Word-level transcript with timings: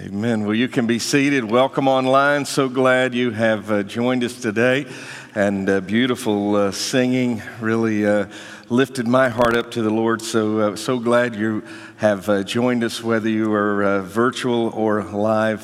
Amen. 0.00 0.44
Well, 0.44 0.54
you 0.54 0.68
can 0.68 0.86
be 0.86 1.00
seated. 1.00 1.42
Welcome 1.42 1.88
online. 1.88 2.44
So 2.44 2.68
glad 2.68 3.14
you 3.14 3.32
have 3.32 3.68
uh, 3.68 3.82
joined 3.82 4.22
us 4.22 4.40
today. 4.40 4.86
And 5.34 5.68
uh, 5.68 5.80
beautiful 5.80 6.54
uh, 6.54 6.70
singing 6.70 7.42
really 7.60 8.06
uh, 8.06 8.26
lifted 8.68 9.08
my 9.08 9.28
heart 9.28 9.56
up 9.56 9.72
to 9.72 9.82
the 9.82 9.90
Lord. 9.90 10.22
So, 10.22 10.60
uh, 10.60 10.76
so 10.76 11.00
glad 11.00 11.34
you 11.34 11.64
have 11.96 12.28
uh, 12.28 12.44
joined 12.44 12.84
us, 12.84 13.02
whether 13.02 13.28
you 13.28 13.52
are 13.52 14.02
virtual 14.02 14.68
or 14.68 15.02
live. 15.02 15.62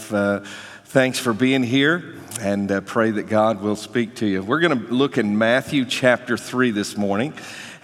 thanks 0.87 1.21
for 1.21 1.33
being 1.33 1.63
here 1.63 2.17
and 2.41 2.85
pray 2.87 3.13
that 3.13 3.29
God 3.29 3.61
will 3.61 3.77
speak 3.77 4.17
to 4.17 4.27
you. 4.27 4.43
We're 4.43 4.61
going 4.61 4.87
to 4.87 4.93
look 4.93 5.17
in 5.17 5.39
Matthew 5.39 5.85
chapter 5.85 6.37
3 6.37 6.73
this 6.73 6.97
morning 6.97 7.35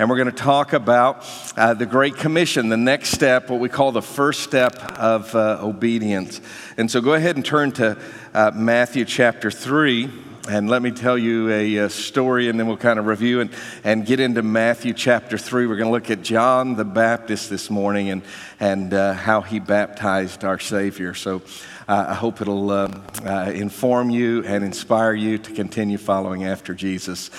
and 0.00 0.08
we're 0.08 0.16
going 0.16 0.30
to 0.30 0.32
talk 0.32 0.72
about 0.72 1.26
uh, 1.58 1.74
the 1.74 1.84
Great 1.84 2.16
Commission, 2.16 2.70
the 2.70 2.76
next 2.78 3.10
step, 3.10 3.50
what 3.50 3.60
we 3.60 3.68
call 3.68 3.92
the 3.92 4.00
first 4.00 4.40
step 4.40 4.74
of 4.98 5.34
uh, 5.34 5.58
obedience. 5.60 6.40
And 6.78 6.90
so 6.90 7.02
go 7.02 7.12
ahead 7.12 7.36
and 7.36 7.44
turn 7.44 7.70
to 7.72 7.98
uh, 8.32 8.50
Matthew 8.54 9.04
chapter 9.04 9.50
3. 9.50 10.10
And 10.48 10.70
let 10.70 10.80
me 10.80 10.90
tell 10.90 11.18
you 11.18 11.50
a, 11.50 11.76
a, 11.76 11.90
story, 11.90 12.48
and 12.48 12.58
then 12.58 12.66
we'll 12.66 12.78
kind 12.78 12.98
of 12.98 13.04
review 13.04 13.40
and, 13.40 13.50
and 13.84 14.06
get 14.06 14.20
into 14.20 14.40
Matthew 14.40 14.94
chapter 14.94 15.36
3. 15.36 15.66
We're 15.66 15.76
going 15.76 15.88
to 15.88 15.92
look 15.92 16.10
at 16.10 16.22
John 16.22 16.76
the 16.76 16.84
Baptist 16.86 17.50
this 17.50 17.68
morning 17.68 18.08
and, 18.08 18.22
and 18.58 18.94
uh, 18.94 19.12
how 19.12 19.42
he 19.42 19.60
baptized 19.60 20.46
our 20.46 20.58
Savior. 20.58 21.12
So 21.12 21.42
uh, 21.86 22.06
I 22.08 22.14
hope 22.14 22.40
it'll 22.40 22.70
uh, 22.70 22.88
uh 23.22 23.52
inform 23.54 24.08
you 24.08 24.44
and 24.46 24.64
inspire 24.64 25.12
you 25.12 25.36
to 25.36 25.52
continue 25.52 25.98
following 25.98 26.44
after 26.44 26.72
Jesus. 26.72 27.30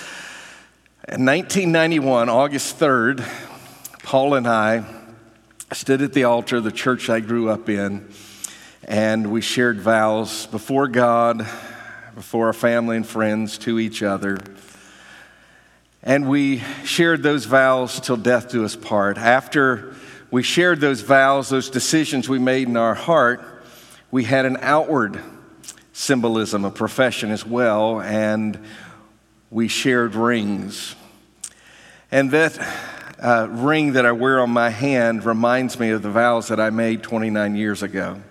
In 1.07 1.25
1991, 1.25 2.29
August 2.29 2.77
3rd, 2.77 3.27
Paul 4.03 4.35
and 4.35 4.47
I 4.47 4.85
stood 5.73 6.03
at 6.03 6.13
the 6.13 6.25
altar 6.25 6.57
of 6.57 6.63
the 6.63 6.71
church 6.71 7.09
I 7.09 7.21
grew 7.21 7.49
up 7.49 7.69
in, 7.69 8.07
and 8.83 9.31
we 9.31 9.41
shared 9.41 9.81
vows 9.81 10.45
before 10.45 10.87
God, 10.87 11.39
before 12.13 12.45
our 12.45 12.53
family 12.53 12.97
and 12.97 13.07
friends, 13.07 13.57
to 13.59 13.79
each 13.79 14.03
other. 14.03 14.37
And 16.03 16.29
we 16.29 16.59
shared 16.85 17.23
those 17.23 17.45
vows 17.45 17.99
till 17.99 18.15
death 18.15 18.51
do 18.51 18.63
us 18.63 18.75
part. 18.75 19.17
After 19.17 19.95
we 20.29 20.43
shared 20.43 20.81
those 20.81 21.01
vows, 21.01 21.49
those 21.49 21.71
decisions 21.71 22.29
we 22.29 22.37
made 22.37 22.67
in 22.67 22.77
our 22.77 22.93
heart, 22.93 23.43
we 24.11 24.25
had 24.25 24.45
an 24.45 24.57
outward 24.61 25.19
symbolism, 25.93 26.63
a 26.63 26.69
profession 26.69 27.31
as 27.31 27.43
well, 27.43 27.99
and 28.01 28.63
we 29.49 29.67
shared 29.67 30.15
rings. 30.15 30.95
And 32.13 32.31
that 32.31 32.59
uh, 33.19 33.47
ring 33.49 33.93
that 33.93 34.05
I 34.05 34.11
wear 34.11 34.41
on 34.41 34.49
my 34.49 34.69
hand 34.69 35.23
reminds 35.23 35.79
me 35.79 35.91
of 35.91 36.01
the 36.01 36.09
vows 36.09 36.49
that 36.49 36.59
I 36.59 36.69
made 36.69 37.03
29 37.03 37.55
years 37.55 37.83
ago. 37.83 38.21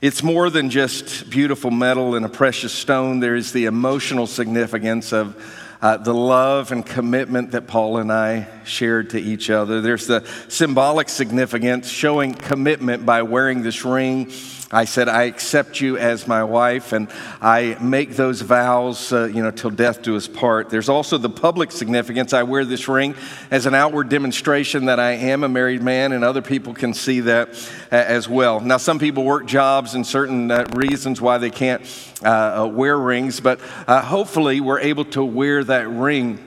It's 0.00 0.22
more 0.22 0.48
than 0.48 0.70
just 0.70 1.28
beautiful 1.28 1.70
metal 1.70 2.14
and 2.14 2.24
a 2.24 2.28
precious 2.30 2.72
stone. 2.72 3.20
There 3.20 3.36
is 3.36 3.52
the 3.52 3.66
emotional 3.66 4.26
significance 4.26 5.12
of 5.12 5.36
uh, 5.82 5.98
the 5.98 6.14
love 6.14 6.72
and 6.72 6.84
commitment 6.84 7.50
that 7.50 7.66
Paul 7.66 7.98
and 7.98 8.10
I 8.10 8.48
shared 8.64 9.10
to 9.10 9.20
each 9.20 9.50
other. 9.50 9.82
There's 9.82 10.06
the 10.06 10.26
symbolic 10.48 11.10
significance, 11.10 11.86
showing 11.86 12.32
commitment 12.32 13.04
by 13.04 13.20
wearing 13.20 13.62
this 13.62 13.84
ring 13.84 14.30
I 14.72 14.84
said, 14.84 15.08
I 15.08 15.24
accept 15.24 15.80
you 15.80 15.96
as 15.96 16.28
my 16.28 16.44
wife, 16.44 16.92
and 16.92 17.08
I 17.40 17.76
make 17.80 18.14
those 18.14 18.40
vows, 18.40 19.12
uh, 19.12 19.24
you 19.24 19.42
know, 19.42 19.50
till 19.50 19.70
death 19.70 20.00
do 20.00 20.14
us 20.16 20.28
part. 20.28 20.70
There's 20.70 20.88
also 20.88 21.18
the 21.18 21.28
public 21.28 21.72
significance. 21.72 22.32
I 22.32 22.44
wear 22.44 22.64
this 22.64 22.86
ring 22.86 23.16
as 23.50 23.66
an 23.66 23.74
outward 23.74 24.08
demonstration 24.08 24.84
that 24.84 25.00
I 25.00 25.12
am 25.12 25.42
a 25.42 25.48
married 25.48 25.82
man, 25.82 26.12
and 26.12 26.22
other 26.22 26.40
people 26.40 26.72
can 26.72 26.94
see 26.94 27.18
that 27.20 27.48
uh, 27.90 27.96
as 27.96 28.28
well. 28.28 28.60
Now, 28.60 28.76
some 28.76 29.00
people 29.00 29.24
work 29.24 29.44
jobs 29.44 29.96
and 29.96 30.06
certain 30.06 30.52
uh, 30.52 30.68
reasons 30.72 31.20
why 31.20 31.38
they 31.38 31.50
can't 31.50 31.82
uh, 32.22 32.28
uh, 32.62 32.66
wear 32.68 32.96
rings, 32.96 33.40
but 33.40 33.58
uh, 33.88 34.00
hopefully 34.00 34.60
we're 34.60 34.78
able 34.78 35.06
to 35.06 35.24
wear 35.24 35.64
that 35.64 35.88
ring 35.88 36.38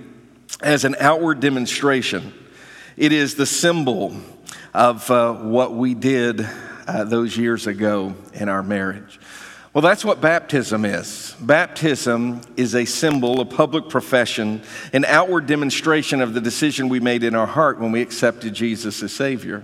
as 0.62 0.86
an 0.86 0.96
outward 1.02 1.42
demonstration. 1.42 2.34
It 2.96 3.12
is 3.12 3.36
the 3.36 3.46
symbol 3.46 4.16
of 4.74 5.10
what 5.10 5.74
we 5.74 5.94
did 5.94 6.48
uh, 6.88 7.04
those 7.04 7.38
years 7.38 7.68
ago 7.68 8.16
in 8.34 8.50
our 8.50 8.64
marriage. 8.64 9.20
Well, 9.74 9.82
that's 9.82 10.06
what 10.06 10.22
baptism 10.22 10.86
is. 10.86 11.36
Baptism 11.40 12.42
is 12.56 12.76
a 12.76 12.86
symbol, 12.86 13.42
a 13.42 13.46
public 13.46 13.90
profession, 13.90 14.62
an 14.94 15.04
outward 15.04 15.48
demonstration 15.48 16.22
of 16.22 16.36
the 16.36 16.42
decision 16.42 16.90
we 16.90 17.00
made 17.00 17.24
in 17.24 17.34
our 17.34 17.48
heart 17.48 17.80
when 17.80 17.92
we 17.92 18.02
accepted 18.02 18.54
Jesus 18.54 19.02
as 19.02 19.12
Savior. 19.12 19.64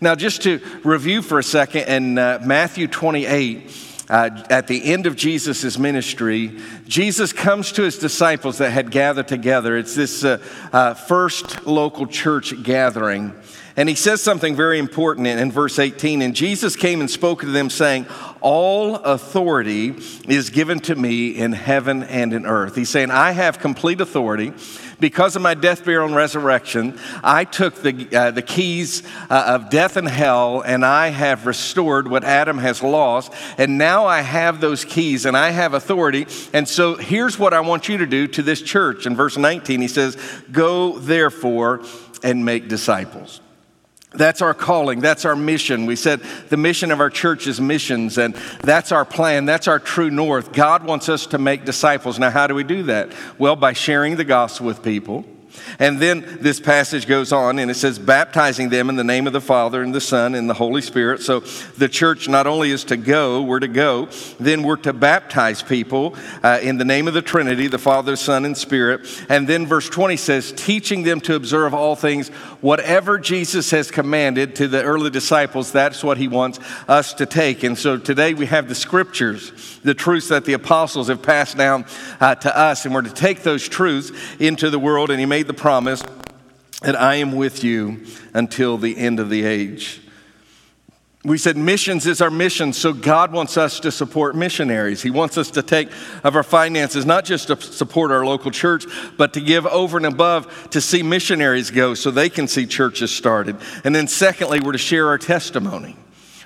Now, 0.00 0.14
just 0.14 0.42
to 0.44 0.58
review 0.84 1.20
for 1.20 1.38
a 1.38 1.42
second, 1.42 1.82
in 1.82 2.18
uh, 2.18 2.42
Matthew 2.42 2.88
28, 2.88 3.70
uh, 4.08 4.30
at 4.50 4.66
the 4.66 4.84
end 4.84 5.06
of 5.06 5.16
Jesus' 5.16 5.78
ministry, 5.78 6.58
Jesus 6.88 7.32
comes 7.32 7.72
to 7.72 7.82
his 7.82 7.98
disciples 7.98 8.58
that 8.58 8.70
had 8.70 8.90
gathered 8.90 9.28
together. 9.28 9.76
It's 9.76 9.94
this 9.94 10.24
uh, 10.24 10.38
uh, 10.72 10.94
first 10.94 11.66
local 11.66 12.06
church 12.06 12.62
gathering. 12.62 13.34
And 13.76 13.88
he 13.88 13.94
says 13.94 14.22
something 14.22 14.54
very 14.54 14.78
important 14.78 15.26
in, 15.26 15.38
in, 15.38 15.50
verse 15.50 15.78
18. 15.78 16.20
And 16.20 16.36
Jesus 16.36 16.76
came 16.76 17.00
and 17.00 17.10
spoke 17.10 17.40
to 17.40 17.46
them, 17.46 17.70
saying, 17.70 18.06
All 18.42 18.96
authority 18.96 19.94
is 20.28 20.50
given 20.50 20.80
to 20.80 20.94
me 20.94 21.30
in 21.30 21.52
heaven 21.52 22.02
and 22.02 22.34
in 22.34 22.44
earth. 22.44 22.76
He's 22.76 22.90
saying, 22.90 23.10
I 23.10 23.32
have 23.32 23.58
complete 23.58 24.00
authority. 24.00 24.52
Because 25.00 25.34
of 25.34 25.42
my 25.42 25.54
death, 25.54 25.84
burial, 25.84 26.06
and 26.06 26.14
resurrection, 26.14 26.96
I 27.24 27.44
took 27.44 27.74
the, 27.76 28.08
uh, 28.14 28.30
the 28.30 28.42
keys 28.42 29.02
uh, 29.28 29.44
of 29.48 29.68
death 29.68 29.96
and 29.96 30.06
hell, 30.06 30.60
and 30.60 30.84
I 30.84 31.08
have 31.08 31.44
restored 31.46 32.06
what 32.06 32.22
Adam 32.22 32.58
has 32.58 32.84
lost. 32.84 33.32
And 33.58 33.78
now 33.78 34.06
I 34.06 34.20
have 34.20 34.60
those 34.60 34.84
keys, 34.84 35.26
and 35.26 35.36
I 35.36 35.50
have 35.50 35.74
authority. 35.74 36.26
And 36.52 36.68
so 36.68 36.94
here's 36.94 37.36
what 37.36 37.52
I 37.52 37.60
want 37.60 37.88
you 37.88 37.98
to 37.98 38.06
do 38.06 38.28
to 38.28 38.42
this 38.42 38.62
church. 38.62 39.06
In 39.06 39.16
verse 39.16 39.36
19, 39.36 39.80
he 39.80 39.88
says, 39.88 40.16
Go 40.52 40.98
therefore 40.98 41.82
and 42.22 42.44
make 42.44 42.68
disciples. 42.68 43.40
That's 44.14 44.42
our 44.42 44.54
calling. 44.54 45.00
That's 45.00 45.24
our 45.24 45.36
mission. 45.36 45.86
We 45.86 45.96
said 45.96 46.20
the 46.48 46.56
mission 46.56 46.90
of 46.90 47.00
our 47.00 47.10
church 47.10 47.46
is 47.46 47.60
missions, 47.60 48.18
and 48.18 48.34
that's 48.62 48.92
our 48.92 49.04
plan. 49.04 49.44
That's 49.46 49.68
our 49.68 49.78
true 49.78 50.10
north. 50.10 50.52
God 50.52 50.84
wants 50.84 51.08
us 51.08 51.26
to 51.26 51.38
make 51.38 51.64
disciples. 51.64 52.18
Now, 52.18 52.30
how 52.30 52.46
do 52.46 52.54
we 52.54 52.64
do 52.64 52.84
that? 52.84 53.12
Well, 53.38 53.56
by 53.56 53.72
sharing 53.72 54.16
the 54.16 54.24
gospel 54.24 54.66
with 54.66 54.82
people 54.82 55.24
and 55.78 55.98
then 55.98 56.38
this 56.40 56.60
passage 56.60 57.06
goes 57.06 57.32
on 57.32 57.58
and 57.58 57.70
it 57.70 57.74
says, 57.74 57.98
baptizing 57.98 58.68
them 58.68 58.88
in 58.88 58.96
the 58.96 59.04
name 59.04 59.26
of 59.26 59.32
the 59.32 59.40
Father 59.40 59.82
and 59.82 59.94
the 59.94 60.00
Son 60.00 60.34
and 60.34 60.48
the 60.48 60.54
Holy 60.54 60.82
Spirit. 60.82 61.20
So 61.20 61.40
the 61.40 61.88
church 61.88 62.28
not 62.28 62.46
only 62.46 62.70
is 62.70 62.84
to 62.84 62.96
go, 62.96 63.42
we're 63.42 63.60
to 63.60 63.68
go, 63.68 64.08
then 64.38 64.62
we're 64.62 64.76
to 64.76 64.92
baptize 64.92 65.62
people 65.62 66.16
uh, 66.42 66.58
in 66.62 66.78
the 66.78 66.84
name 66.84 67.08
of 67.08 67.14
the 67.14 67.22
Trinity, 67.22 67.66
the 67.66 67.78
Father, 67.78 68.16
Son, 68.16 68.44
and 68.44 68.56
Spirit. 68.56 69.06
And 69.28 69.48
then 69.48 69.66
verse 69.66 69.88
20 69.88 70.16
says, 70.16 70.52
teaching 70.52 71.02
them 71.02 71.20
to 71.22 71.34
observe 71.34 71.74
all 71.74 71.96
things, 71.96 72.30
whatever 72.62 73.18
Jesus 73.18 73.70
has 73.72 73.90
commanded 73.90 74.56
to 74.56 74.68
the 74.68 74.82
early 74.82 75.10
disciples, 75.10 75.70
that's 75.70 76.02
what 76.02 76.16
he 76.16 76.28
wants 76.28 76.58
us 76.88 77.12
to 77.14 77.26
take. 77.26 77.62
And 77.62 77.76
so 77.76 77.98
today 77.98 78.32
we 78.32 78.46
have 78.46 78.68
the 78.68 78.74
scriptures, 78.74 79.78
the 79.84 79.92
truths 79.92 80.28
that 80.28 80.46
the 80.46 80.54
apostles 80.54 81.08
have 81.08 81.20
passed 81.20 81.58
down 81.58 81.84
uh, 82.20 82.36
to 82.36 82.56
us, 82.56 82.86
and 82.86 82.94
we're 82.94 83.02
to 83.02 83.12
take 83.12 83.42
those 83.42 83.68
truths 83.68 84.10
into 84.38 84.70
the 84.70 84.78
world. 84.78 85.10
And 85.10 85.20
he 85.20 85.26
made 85.26 85.46
the 85.46 85.54
promise 85.54 86.02
that 86.80 86.98
I 86.98 87.16
am 87.16 87.32
with 87.32 87.62
you 87.62 88.06
until 88.32 88.78
the 88.78 88.96
end 88.96 89.20
of 89.20 89.28
the 89.28 89.44
age. 89.44 90.00
We 91.24 91.38
said 91.38 91.56
missions 91.56 92.04
is 92.06 92.20
our 92.20 92.32
mission, 92.32 92.72
so 92.72 92.92
God 92.92 93.30
wants 93.30 93.56
us 93.56 93.78
to 93.80 93.92
support 93.92 94.34
missionaries. 94.34 95.02
He 95.02 95.10
wants 95.10 95.38
us 95.38 95.52
to 95.52 95.62
take 95.62 95.88
of 96.24 96.34
our 96.34 96.42
finances, 96.42 97.06
not 97.06 97.24
just 97.24 97.46
to 97.46 97.60
support 97.60 98.10
our 98.10 98.26
local 98.26 98.50
church, 98.50 98.86
but 99.16 99.32
to 99.34 99.40
give 99.40 99.64
over 99.66 99.98
and 99.98 100.06
above 100.06 100.70
to 100.70 100.80
see 100.80 101.04
missionaries 101.04 101.70
go 101.70 101.94
so 101.94 102.10
they 102.10 102.28
can 102.28 102.48
see 102.48 102.66
churches 102.66 103.12
started. 103.12 103.56
And 103.84 103.94
then, 103.94 104.08
secondly, 104.08 104.58
we're 104.58 104.72
to 104.72 104.78
share 104.78 105.06
our 105.08 105.18
testimony. 105.18 105.96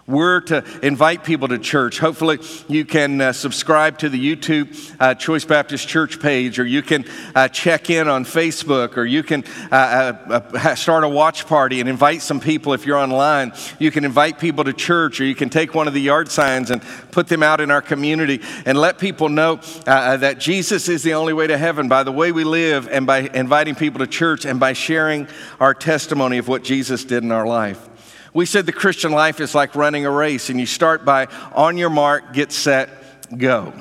We're 0.09 0.39
to 0.43 0.65
invite 0.85 1.25
people 1.25 1.49
to 1.49 1.59
church. 1.59 1.99
Hopefully, 1.99 2.39
you 2.69 2.85
can 2.85 3.21
uh, 3.21 3.33
subscribe 3.33 3.99
to 3.99 4.09
the 4.09 4.37
YouTube 4.37 4.95
uh, 5.01 5.15
Choice 5.15 5.45
Baptist 5.45 5.89
Church 5.89 6.21
page, 6.21 6.61
or 6.61 6.65
you 6.65 6.81
can 6.81 7.05
uh, 7.35 7.49
check 7.49 7.91
in 7.91 8.07
on 8.07 8.25
Facebook, 8.25 8.99
or 8.99 9.05
you 9.05 9.25
can 9.25 9.43
uh, 9.73 9.75
uh, 9.75 10.41
uh, 10.55 10.75
start 10.77 11.03
a 11.03 11.09
watch 11.09 11.49
party 11.49 11.81
and 11.81 11.89
invite 11.89 12.23
some 12.23 12.39
people 12.39 12.73
if 12.73 12.87
you're 12.87 12.99
online. 12.99 13.53
You 13.81 13.91
can 13.91 14.05
invite 14.05 14.39
people 14.39 14.63
to 14.63 14.73
church, 14.73 15.21
or 15.21 15.25
you 15.25 15.35
can 15.35 15.51
take 15.51 15.75
one 15.75 15.89
of 15.89 15.95
the 15.95 16.01
yard 16.01 16.31
signs 16.31 16.71
and 16.71 16.81
put 17.11 17.27
them 17.27 17.43
out 17.43 17.61
in 17.61 17.73
our 17.73 17.83
community 17.83 18.41
and 18.65 18.79
let 18.79 18.99
people 18.99 19.29
know 19.29 19.57
that 19.87 20.39
Jesus 20.39 20.89
is 20.89 21.03
the 21.03 21.15
only 21.15 21.33
way 21.33 21.49
to 21.49 21.59
heaven 21.59 21.89
by 21.89 22.05
the 22.05 22.13
way 22.13 22.31
we 22.31 22.45
live 22.45 22.87
and 22.89 23.09
by 23.09 23.29
inviting 23.35 23.75
people 23.75 23.99
to 23.99 24.07
church 24.07 24.45
and 24.45 24.61
by 24.61 24.73
sharing 24.73 25.27
our 25.59 25.75
testimony 25.75 26.39
of 26.39 26.47
what 26.47 26.63
Jesus 26.63 27.05
did 27.05 27.25
in 27.25 27.33
our 27.33 27.47
life. 27.47 27.89
We 28.37 28.45
said 28.45 28.67
the 28.67 28.73
Christian 28.73 29.13
life 29.13 29.41
is 29.41 29.55
like 29.55 29.75
running 29.75 30.05
a 30.05 30.11
race, 30.11 30.51
and 30.51 30.61
you 30.61 30.67
start 30.67 31.07
by 31.07 31.29
on 31.55 31.79
your 31.79 31.89
mark, 31.89 32.35
get 32.35 32.53
set, 32.53 32.91
go. 33.35 33.73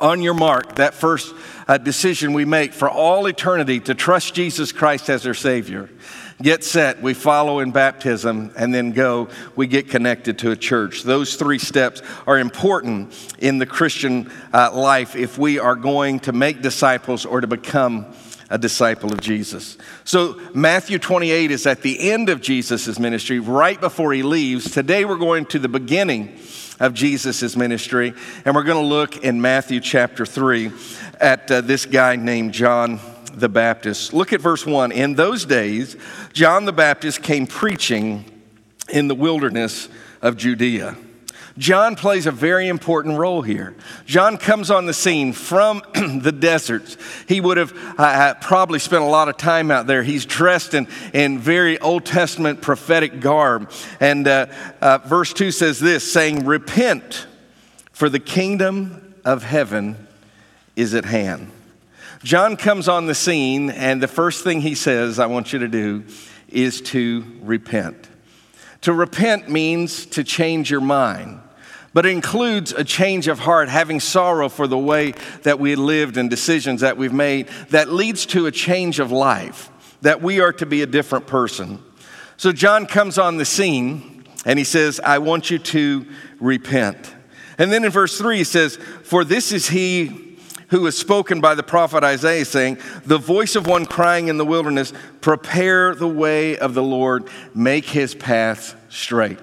On 0.00 0.22
your 0.22 0.34
mark, 0.34 0.76
that 0.76 0.94
first 0.94 1.34
uh, 1.66 1.76
decision 1.76 2.32
we 2.32 2.44
make 2.44 2.72
for 2.72 2.88
all 2.88 3.26
eternity 3.26 3.80
to 3.80 3.94
trust 3.96 4.34
Jesus 4.34 4.70
Christ 4.70 5.10
as 5.10 5.26
our 5.26 5.34
Savior. 5.34 5.90
get 6.40 6.62
set, 6.62 7.02
we 7.02 7.12
follow 7.12 7.58
in 7.58 7.72
baptism, 7.72 8.52
and 8.56 8.72
then 8.72 8.92
go, 8.92 9.30
we 9.56 9.66
get 9.66 9.90
connected 9.90 10.38
to 10.38 10.52
a 10.52 10.56
church. 10.56 11.02
Those 11.02 11.34
three 11.34 11.58
steps 11.58 12.02
are 12.24 12.38
important 12.38 13.12
in 13.40 13.58
the 13.58 13.66
Christian 13.66 14.30
uh, 14.54 14.70
life 14.72 15.16
if 15.16 15.38
we 15.38 15.58
are 15.58 15.74
going 15.74 16.20
to 16.20 16.32
make 16.32 16.62
disciples 16.62 17.26
or 17.26 17.40
to 17.40 17.48
become 17.48 18.14
a 18.50 18.58
disciple 18.58 19.12
of 19.12 19.20
Jesus. 19.20 19.76
So, 20.04 20.40
Matthew 20.54 20.98
28 20.98 21.50
is 21.50 21.66
at 21.66 21.82
the 21.82 22.10
end 22.10 22.28
of 22.28 22.40
Jesus' 22.40 22.98
ministry, 22.98 23.40
right 23.40 23.80
before 23.80 24.12
he 24.12 24.22
leaves. 24.22 24.70
Today, 24.70 25.04
we're 25.04 25.16
going 25.16 25.46
to 25.46 25.58
the 25.58 25.68
beginning 25.68 26.38
of 26.78 26.94
Jesus' 26.94 27.56
ministry, 27.56 28.14
and 28.44 28.54
we're 28.54 28.62
going 28.62 28.82
to 28.82 28.88
look 28.88 29.24
in 29.24 29.40
Matthew 29.40 29.80
chapter 29.80 30.24
3 30.24 30.70
at 31.20 31.50
uh, 31.50 31.60
this 31.60 31.86
guy 31.86 32.16
named 32.16 32.52
John 32.52 33.00
the 33.32 33.48
Baptist. 33.48 34.12
Look 34.12 34.32
at 34.32 34.40
verse 34.40 34.64
1. 34.64 34.92
In 34.92 35.14
those 35.14 35.44
days, 35.44 35.96
John 36.32 36.64
the 36.64 36.72
Baptist 36.72 37.22
came 37.22 37.46
preaching 37.46 38.24
in 38.88 39.08
the 39.08 39.14
wilderness 39.14 39.88
of 40.22 40.36
Judea. 40.36 40.96
John 41.58 41.96
plays 41.96 42.26
a 42.26 42.30
very 42.30 42.68
important 42.68 43.18
role 43.18 43.40
here. 43.40 43.74
John 44.04 44.36
comes 44.36 44.70
on 44.70 44.84
the 44.84 44.92
scene 44.92 45.32
from 45.32 45.82
the 45.94 46.32
deserts. 46.32 46.98
He 47.26 47.40
would 47.40 47.56
have 47.56 47.72
uh, 47.98 48.02
uh, 48.02 48.34
probably 48.34 48.78
spent 48.78 49.02
a 49.02 49.06
lot 49.06 49.28
of 49.28 49.38
time 49.38 49.70
out 49.70 49.86
there. 49.86 50.02
He's 50.02 50.26
dressed 50.26 50.74
in, 50.74 50.86
in 51.14 51.38
very 51.38 51.78
Old 51.78 52.04
Testament 52.04 52.60
prophetic 52.60 53.20
garb. 53.20 53.70
And 54.00 54.28
uh, 54.28 54.46
uh, 54.82 54.98
verse 54.98 55.32
2 55.32 55.50
says 55.50 55.80
this 55.80 56.10
saying, 56.10 56.44
Repent, 56.44 57.26
for 57.92 58.10
the 58.10 58.20
kingdom 58.20 59.14
of 59.24 59.42
heaven 59.42 60.06
is 60.76 60.92
at 60.92 61.06
hand. 61.06 61.50
John 62.22 62.56
comes 62.56 62.88
on 62.88 63.06
the 63.06 63.14
scene, 63.14 63.70
and 63.70 64.02
the 64.02 64.08
first 64.08 64.44
thing 64.44 64.60
he 64.60 64.74
says, 64.74 65.18
I 65.18 65.26
want 65.26 65.52
you 65.52 65.60
to 65.60 65.68
do, 65.68 66.04
is 66.48 66.80
to 66.82 67.24
repent. 67.40 68.08
To 68.82 68.92
repent 68.92 69.48
means 69.48 70.06
to 70.06 70.22
change 70.22 70.70
your 70.70 70.80
mind, 70.80 71.40
but 71.96 72.04
it 72.04 72.10
includes 72.10 72.72
a 72.72 72.84
change 72.84 73.26
of 73.26 73.38
heart, 73.38 73.70
having 73.70 74.00
sorrow 74.00 74.50
for 74.50 74.66
the 74.66 74.76
way 74.76 75.14
that 75.44 75.58
we 75.58 75.76
lived 75.76 76.18
and 76.18 76.28
decisions 76.28 76.82
that 76.82 76.98
we've 76.98 77.10
made 77.10 77.48
that 77.70 77.90
leads 77.90 78.26
to 78.26 78.44
a 78.44 78.50
change 78.50 78.98
of 78.98 79.10
life, 79.10 79.70
that 80.02 80.20
we 80.20 80.38
are 80.38 80.52
to 80.52 80.66
be 80.66 80.82
a 80.82 80.86
different 80.86 81.26
person. 81.26 81.82
So 82.36 82.52
John 82.52 82.84
comes 82.84 83.16
on 83.16 83.38
the 83.38 83.46
scene 83.46 84.26
and 84.44 84.58
he 84.58 84.64
says, 84.66 85.00
I 85.00 85.16
want 85.20 85.50
you 85.50 85.58
to 85.58 86.04
repent. 86.38 87.14
And 87.56 87.72
then 87.72 87.82
in 87.82 87.90
verse 87.90 88.18
3, 88.18 88.36
he 88.36 88.44
says, 88.44 88.76
For 88.76 89.24
this 89.24 89.50
is 89.50 89.70
he 89.70 90.36
who 90.68 90.82
was 90.82 90.98
spoken 90.98 91.40
by 91.40 91.54
the 91.54 91.62
prophet 91.62 92.04
Isaiah, 92.04 92.44
saying, 92.44 92.76
The 93.06 93.16
voice 93.16 93.56
of 93.56 93.66
one 93.66 93.86
crying 93.86 94.28
in 94.28 94.36
the 94.36 94.44
wilderness, 94.44 94.92
Prepare 95.22 95.94
the 95.94 96.06
way 96.06 96.58
of 96.58 96.74
the 96.74 96.82
Lord, 96.82 97.30
make 97.54 97.86
his 97.86 98.14
path 98.14 98.76
straight. 98.90 99.38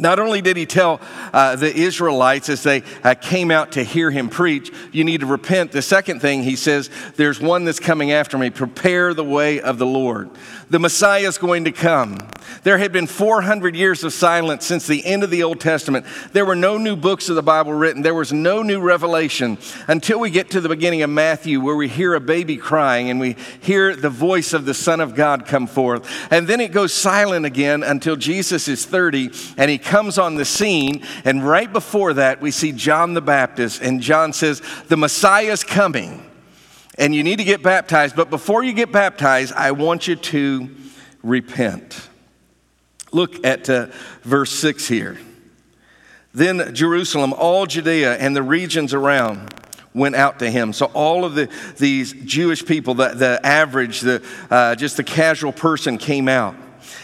Not 0.00 0.20
only 0.20 0.40
did 0.40 0.56
he 0.56 0.64
tell 0.64 1.00
uh, 1.32 1.56
the 1.56 1.74
Israelites 1.74 2.48
as 2.48 2.62
they 2.62 2.84
uh, 3.02 3.14
came 3.14 3.50
out 3.50 3.72
to 3.72 3.82
hear 3.82 4.12
him 4.12 4.28
preach, 4.28 4.70
you 4.92 5.02
need 5.02 5.20
to 5.20 5.26
repent. 5.26 5.72
The 5.72 5.82
second 5.82 6.20
thing 6.20 6.44
he 6.44 6.54
says, 6.54 6.88
there's 7.16 7.40
one 7.40 7.64
that's 7.64 7.80
coming 7.80 8.12
after 8.12 8.38
me. 8.38 8.50
Prepare 8.50 9.12
the 9.12 9.24
way 9.24 9.60
of 9.60 9.78
the 9.78 9.86
Lord. 9.86 10.30
The 10.70 10.78
Messiah 10.78 11.26
is 11.26 11.38
going 11.38 11.64
to 11.64 11.72
come. 11.72 12.18
There 12.62 12.78
had 12.78 12.92
been 12.92 13.06
400 13.06 13.74
years 13.74 14.04
of 14.04 14.12
silence 14.12 14.66
since 14.66 14.86
the 14.86 15.04
end 15.04 15.24
of 15.24 15.30
the 15.30 15.42
Old 15.42 15.60
Testament. 15.60 16.06
There 16.32 16.44
were 16.44 16.54
no 16.54 16.78
new 16.78 16.94
books 16.94 17.28
of 17.28 17.36
the 17.36 17.42
Bible 17.42 17.72
written. 17.72 18.02
There 18.02 18.14
was 18.14 18.32
no 18.32 18.62
new 18.62 18.80
revelation 18.80 19.58
until 19.86 20.20
we 20.20 20.30
get 20.30 20.50
to 20.50 20.60
the 20.60 20.68
beginning 20.68 21.02
of 21.02 21.10
Matthew, 21.10 21.60
where 21.60 21.74
we 21.74 21.88
hear 21.88 22.14
a 22.14 22.20
baby 22.20 22.56
crying 22.56 23.10
and 23.10 23.18
we 23.18 23.36
hear 23.60 23.96
the 23.96 24.10
voice 24.10 24.52
of 24.52 24.64
the 24.64 24.74
Son 24.74 25.00
of 25.00 25.14
God 25.14 25.46
come 25.46 25.66
forth. 25.66 26.08
And 26.30 26.46
then 26.46 26.60
it 26.60 26.72
goes 26.72 26.92
silent 26.92 27.46
again 27.46 27.82
until 27.82 28.16
Jesus 28.16 28.68
is 28.68 28.84
30 28.84 29.30
and 29.56 29.70
he 29.70 29.78
comes 29.88 30.18
on 30.18 30.36
the 30.36 30.44
scene. 30.44 31.02
And 31.24 31.46
right 31.46 31.72
before 31.72 32.14
that, 32.14 32.40
we 32.40 32.50
see 32.50 32.72
John 32.72 33.14
the 33.14 33.20
Baptist. 33.20 33.82
And 33.82 34.00
John 34.00 34.32
says, 34.32 34.62
The 34.86 34.96
Messiah 34.96 35.50
is 35.50 35.64
coming 35.64 36.24
and 36.98 37.14
you 37.14 37.22
need 37.22 37.36
to 37.36 37.44
get 37.44 37.62
baptized. 37.62 38.16
But 38.16 38.28
before 38.28 38.64
you 38.64 38.72
get 38.72 38.92
baptized, 38.92 39.54
I 39.54 39.70
want 39.70 40.08
you 40.08 40.16
to 40.16 40.68
repent. 41.22 42.08
Look 43.12 43.44
at 43.46 43.70
uh, 43.70 43.86
verse 44.22 44.50
6 44.50 44.88
here. 44.88 45.18
Then 46.34 46.74
Jerusalem, 46.74 47.32
all 47.32 47.66
Judea, 47.66 48.16
and 48.16 48.36
the 48.36 48.42
regions 48.42 48.92
around 48.92 49.54
went 49.94 50.16
out 50.16 50.40
to 50.40 50.50
him. 50.50 50.72
So 50.72 50.86
all 50.86 51.24
of 51.24 51.34
the, 51.34 51.48
these 51.78 52.12
Jewish 52.12 52.64
people, 52.66 52.94
the, 52.94 53.08
the 53.10 53.40
average, 53.44 54.00
the, 54.00 54.22
uh, 54.50 54.74
just 54.74 54.96
the 54.96 55.04
casual 55.04 55.52
person 55.52 55.98
came 55.98 56.28
out. 56.28 56.54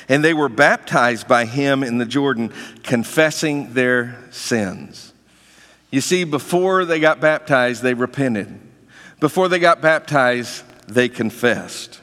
And 0.09 0.25
they 0.25 0.35
were 0.35 0.49
baptized 0.49 1.27
by 1.27 1.47
him 1.47 1.83
in 1.83 1.99
the 1.99 2.05
Jordan, 2.05 2.53
confessing 2.83 3.75
their 3.75 4.19
sins. 4.31 5.13
You 5.91 6.01
see, 6.01 6.25
before 6.25 6.85
they 6.85 7.01
got 7.01 7.21
baptized, 7.21 7.83
they 7.83 7.95
repented. 7.95 8.61
Before 9.21 9.49
they 9.49 9.59
got 9.59 9.81
baptized, 9.81 10.65
they 10.89 11.09
confessed. 11.09 12.01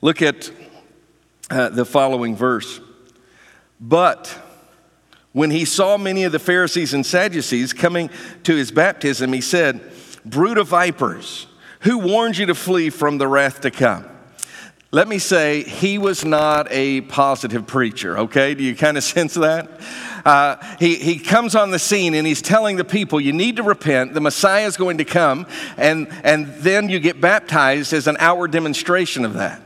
Look 0.00 0.22
at 0.22 0.50
uh, 1.50 1.68
the 1.68 1.84
following 1.84 2.36
verse. 2.36 2.80
But 3.80 4.36
when 5.32 5.50
he 5.50 5.64
saw 5.64 5.96
many 5.96 6.24
of 6.24 6.32
the 6.32 6.38
Pharisees 6.38 6.94
and 6.94 7.04
Sadducees 7.04 7.72
coming 7.72 8.08
to 8.44 8.54
his 8.54 8.70
baptism, 8.70 9.32
he 9.32 9.40
said, 9.40 9.80
Brood 10.24 10.58
of 10.58 10.68
vipers, 10.68 11.46
who 11.80 11.98
warned 11.98 12.38
you 12.38 12.46
to 12.46 12.54
flee 12.54 12.88
from 12.88 13.18
the 13.18 13.28
wrath 13.28 13.60
to 13.60 13.70
come? 13.70 14.06
Let 14.94 15.08
me 15.08 15.18
say, 15.18 15.64
he 15.64 15.98
was 15.98 16.24
not 16.24 16.68
a 16.70 17.00
positive 17.00 17.66
preacher, 17.66 18.16
okay? 18.16 18.54
Do 18.54 18.62
you 18.62 18.76
kind 18.76 18.96
of 18.96 19.02
sense 19.14 19.34
that? 19.34 19.68
Uh, 20.24 20.54
he, 20.78 20.94
he 20.94 21.18
comes 21.18 21.56
on 21.56 21.72
the 21.72 21.80
scene 21.80 22.14
and 22.14 22.24
he's 22.24 22.40
telling 22.40 22.76
the 22.76 22.84
people, 22.84 23.20
you 23.20 23.32
need 23.32 23.56
to 23.56 23.64
repent. 23.64 24.14
The 24.14 24.20
Messiah 24.20 24.66
is 24.66 24.76
going 24.76 24.98
to 24.98 25.04
come, 25.04 25.48
and, 25.76 26.06
and 26.22 26.46
then 26.58 26.88
you 26.88 27.00
get 27.00 27.20
baptized 27.20 27.92
as 27.92 28.06
an 28.06 28.18
outward 28.20 28.52
demonstration 28.52 29.24
of 29.24 29.34
that. 29.34 29.60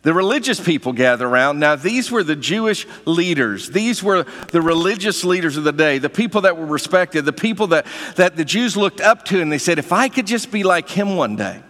The 0.00 0.14
religious 0.14 0.58
people 0.58 0.94
gather 0.94 1.28
around. 1.28 1.58
Now, 1.58 1.76
these 1.76 2.10
were 2.10 2.24
the 2.24 2.34
Jewish 2.34 2.86
leaders. 3.04 3.68
These 3.68 4.02
were 4.02 4.24
the 4.52 4.62
religious 4.62 5.22
leaders 5.22 5.58
of 5.58 5.64
the 5.64 5.72
day, 5.72 5.98
the 5.98 6.08
people 6.08 6.40
that 6.40 6.56
were 6.56 6.64
respected, 6.64 7.26
the 7.26 7.32
people 7.34 7.66
that, 7.66 7.84
that 8.16 8.36
the 8.36 8.44
Jews 8.46 8.74
looked 8.74 9.02
up 9.02 9.26
to, 9.26 9.42
and 9.42 9.52
they 9.52 9.58
said, 9.58 9.78
if 9.78 9.92
I 9.92 10.08
could 10.08 10.26
just 10.26 10.50
be 10.50 10.62
like 10.62 10.88
him 10.88 11.16
one 11.16 11.36
day. 11.36 11.62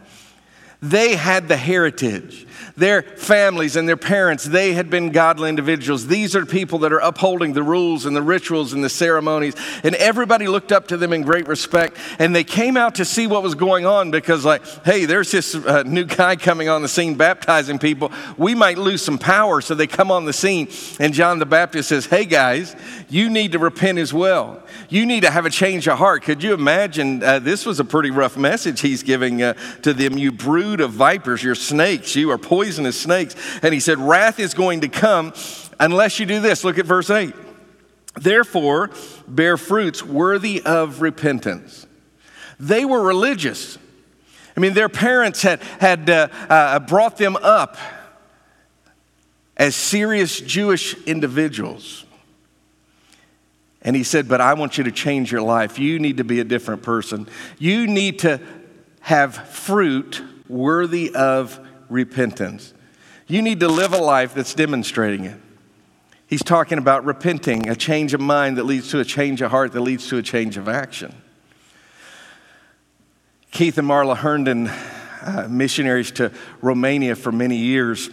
They 0.83 1.15
had 1.15 1.47
the 1.47 1.57
heritage 1.57 2.45
their 2.77 3.03
families 3.03 3.77
and 3.77 3.89
their 3.89 3.97
parents, 3.97 4.45
they 4.45 4.73
had 4.73 4.91
been 4.91 5.11
godly 5.11 5.49
individuals. 5.49 6.07
These 6.07 6.35
are 6.35 6.47
people 6.47 6.79
that 6.81 6.93
are 6.93 6.99
upholding 6.99 7.53
the 7.53 7.63
rules 7.63 8.07
and 8.07 8.17
the 8.17 8.23
rituals 8.23 8.73
and 8.73 8.83
the 8.83 8.89
ceremonies. 8.89 9.55
And 9.85 9.95
everybody 9.97 10.49
looked 10.49 10.73
up 10.73 10.89
to 10.89 10.97
them 10.97 11.13
in 11.13 11.23
great 11.23 11.47
respect. 11.47 11.99
And 12.19 12.35
they 12.35 12.45
came 12.45 12.77
out 12.77 12.97
to 12.97 13.05
see 13.05 13.27
what 13.27 13.43
was 13.43 13.55
going 13.55 13.87
on 13.87 14.11
because, 14.11 14.45
like, 14.45 14.67
hey, 14.85 15.05
there's 15.05 15.31
this 15.31 15.55
uh, 15.55 15.83
new 15.85 16.05
guy 16.05 16.37
coming 16.37 16.69
on 16.69 16.83
the 16.83 16.89
scene 16.89 17.15
baptizing 17.15 17.79
people. 17.79 18.11
We 18.37 18.55
might 18.55 18.79
lose 18.79 19.03
some 19.03 19.19
power. 19.19 19.61
So 19.61 19.75
they 19.75 19.87
come 19.87 20.11
on 20.11 20.25
the 20.25 20.33
scene. 20.33 20.69
And 20.99 21.13
John 21.13 21.39
the 21.39 21.47
Baptist 21.47 21.89
says, 21.91 22.07
hey, 22.07 22.25
guys, 22.25 22.75
you 23.09 23.29
need 23.29 23.53
to 23.53 23.59
repent 23.59 23.99
as 23.99 24.15
well. 24.15 24.63
You 24.89 25.05
need 25.07 25.23
to 25.23 25.31
have 25.31 25.47
a 25.47 25.51
change 25.51 25.89
of 25.89 25.99
heart. 25.99 26.23
Could 26.23 26.43
you 26.43 26.55
imagine? 26.55 27.23
Uh, 27.23 27.39
this 27.39 27.67
was 27.67 27.81
a 27.81 27.85
pretty 27.85 28.11
rough 28.11 28.37
message 28.37 28.81
he's 28.81 29.03
giving 29.03 29.43
uh, 29.43 29.55
to 29.83 29.93
them. 29.93 30.17
You 30.17 30.33
brood 30.33 30.81
of 30.81 30.93
vipers, 30.93 31.43
you're 31.43 31.55
snakes, 31.55 32.17
you 32.17 32.31
are 32.31 32.39
poison 32.39 32.62
poisonous 32.63 33.01
snakes. 33.01 33.35
And 33.61 33.75
he 33.75 33.81
said, 33.81 33.99
Wrath 33.99 34.39
is 34.39 34.55
going 34.55 34.83
to 34.83 34.89
come 34.89 35.33
unless 35.81 36.21
you 36.21 36.27
do 36.27 36.41
this. 36.41 36.63
Look 36.63 36.79
at 36.79 36.87
verse 36.87 37.11
8. 37.11 37.35
Therefore, 38.15 38.91
bear 39.27 39.57
fruits 39.57 40.05
worthy 40.05 40.63
of 40.63 41.03
repentance. 41.03 41.87
They 42.61 42.85
were 42.85 43.03
religious. 43.03 43.79
I 44.57 44.61
mean, 44.61 44.75
their 44.75 44.89
parents 44.89 45.43
had, 45.43 45.61
had 45.81 46.09
uh, 46.09 46.29
uh, 46.49 46.79
brought 46.79 47.17
them 47.17 47.37
up 47.37 47.77
as 49.57 49.75
serious 49.75 50.41
Jewish 50.41 50.95
individuals. 51.05 52.05
And 53.81 53.97
he 53.97 54.05
said, 54.05 54.29
But 54.29 54.41
I 54.41 54.55
want 54.55 54.79
you 54.79 54.85
to 54.85 54.93
change 54.93 55.33
your 55.33 55.43
life. 55.43 55.81
You 55.81 55.99
need 55.99 56.19
to 56.19 56.25
be 56.25 56.39
a 56.39 56.45
different 56.45 56.83
person. 56.83 57.29
You 57.59 57.89
need 57.89 58.21
to 58.21 58.41
have 59.01 59.35
fruit 59.49 60.23
worthy 60.49 61.13
of 61.13 61.59
repentance. 61.93 62.75
You 63.27 63.43
need 63.43 63.61
to 63.61 63.69
live 63.69 63.93
a 63.93 63.99
life 63.99 64.35
that's 64.35 64.55
demonstrating 64.55 65.25
it. 65.25 65.39
He's 66.27 66.43
talking 66.43 66.79
about 66.79 67.05
repenting, 67.05 67.69
a 67.69 67.77
change 67.77 68.15
of 68.15 68.21
mind 68.21 68.57
that 68.57 68.65
leads 68.65 68.91
to 68.91 69.01
a 69.01 69.05
change 69.05 69.43
of 69.43 69.51
heart 69.51 69.73
that 69.73 69.81
leads 69.81 70.09
to 70.09 70.17
a 70.17 70.23
change 70.23 70.57
of 70.57 70.69
action. 70.69 71.15
Keith 73.51 73.77
and 73.77 73.87
Marla 73.87 74.17
Herndon, 74.17 74.69
uh, 74.69 75.47
missionaries 75.51 76.11
to 76.13 76.33
Romania 76.63 77.15
for 77.15 77.31
many 77.31 77.57
years, 77.57 78.09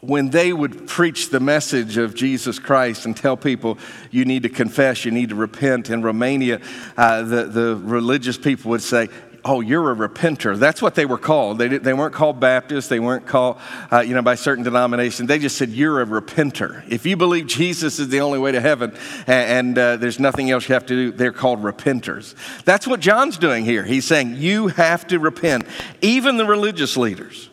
when 0.00 0.30
they 0.30 0.50
would 0.50 0.88
preach 0.88 1.28
the 1.28 1.40
message 1.40 1.98
of 1.98 2.14
Jesus 2.14 2.58
Christ 2.58 3.04
and 3.04 3.14
tell 3.14 3.36
people 3.36 3.78
you 4.10 4.24
need 4.24 4.44
to 4.44 4.48
confess, 4.48 5.04
you 5.04 5.10
need 5.10 5.28
to 5.28 5.34
repent, 5.34 5.90
in 5.90 6.00
Romania, 6.02 6.60
uh, 6.96 7.22
the, 7.22 7.44
the 7.44 7.76
religious 7.76 8.38
people 8.38 8.70
would 8.70 8.82
say, 8.82 9.08
oh, 9.44 9.60
you're 9.60 9.90
a 9.90 9.94
repenter. 9.94 10.58
That's 10.58 10.82
what 10.82 10.94
they 10.94 11.06
were 11.06 11.18
called. 11.18 11.58
They, 11.58 11.68
they 11.68 11.92
weren't 11.92 12.14
called 12.14 12.40
Baptists. 12.40 12.88
They 12.88 13.00
weren't 13.00 13.26
called, 13.26 13.58
uh, 13.90 14.00
you 14.00 14.14
know, 14.14 14.22
by 14.22 14.34
certain 14.34 14.64
denominations. 14.64 15.28
They 15.28 15.38
just 15.38 15.56
said, 15.56 15.70
you're 15.70 16.00
a 16.00 16.06
repenter. 16.06 16.84
If 16.90 17.06
you 17.06 17.16
believe 17.16 17.46
Jesus 17.46 17.98
is 17.98 18.08
the 18.08 18.20
only 18.20 18.38
way 18.38 18.52
to 18.52 18.60
heaven 18.60 18.96
and, 19.26 19.68
and 19.68 19.78
uh, 19.78 19.96
there's 19.96 20.18
nothing 20.18 20.50
else 20.50 20.68
you 20.68 20.74
have 20.74 20.86
to 20.86 20.94
do, 20.94 21.12
they're 21.12 21.32
called 21.32 21.62
repenters. 21.62 22.34
That's 22.64 22.86
what 22.86 23.00
John's 23.00 23.38
doing 23.38 23.64
here. 23.64 23.84
He's 23.84 24.06
saying, 24.06 24.36
you 24.36 24.68
have 24.68 25.06
to 25.08 25.18
repent, 25.18 25.64
even 26.00 26.36
the 26.36 26.44
religious 26.44 26.96
leaders. 26.96 27.50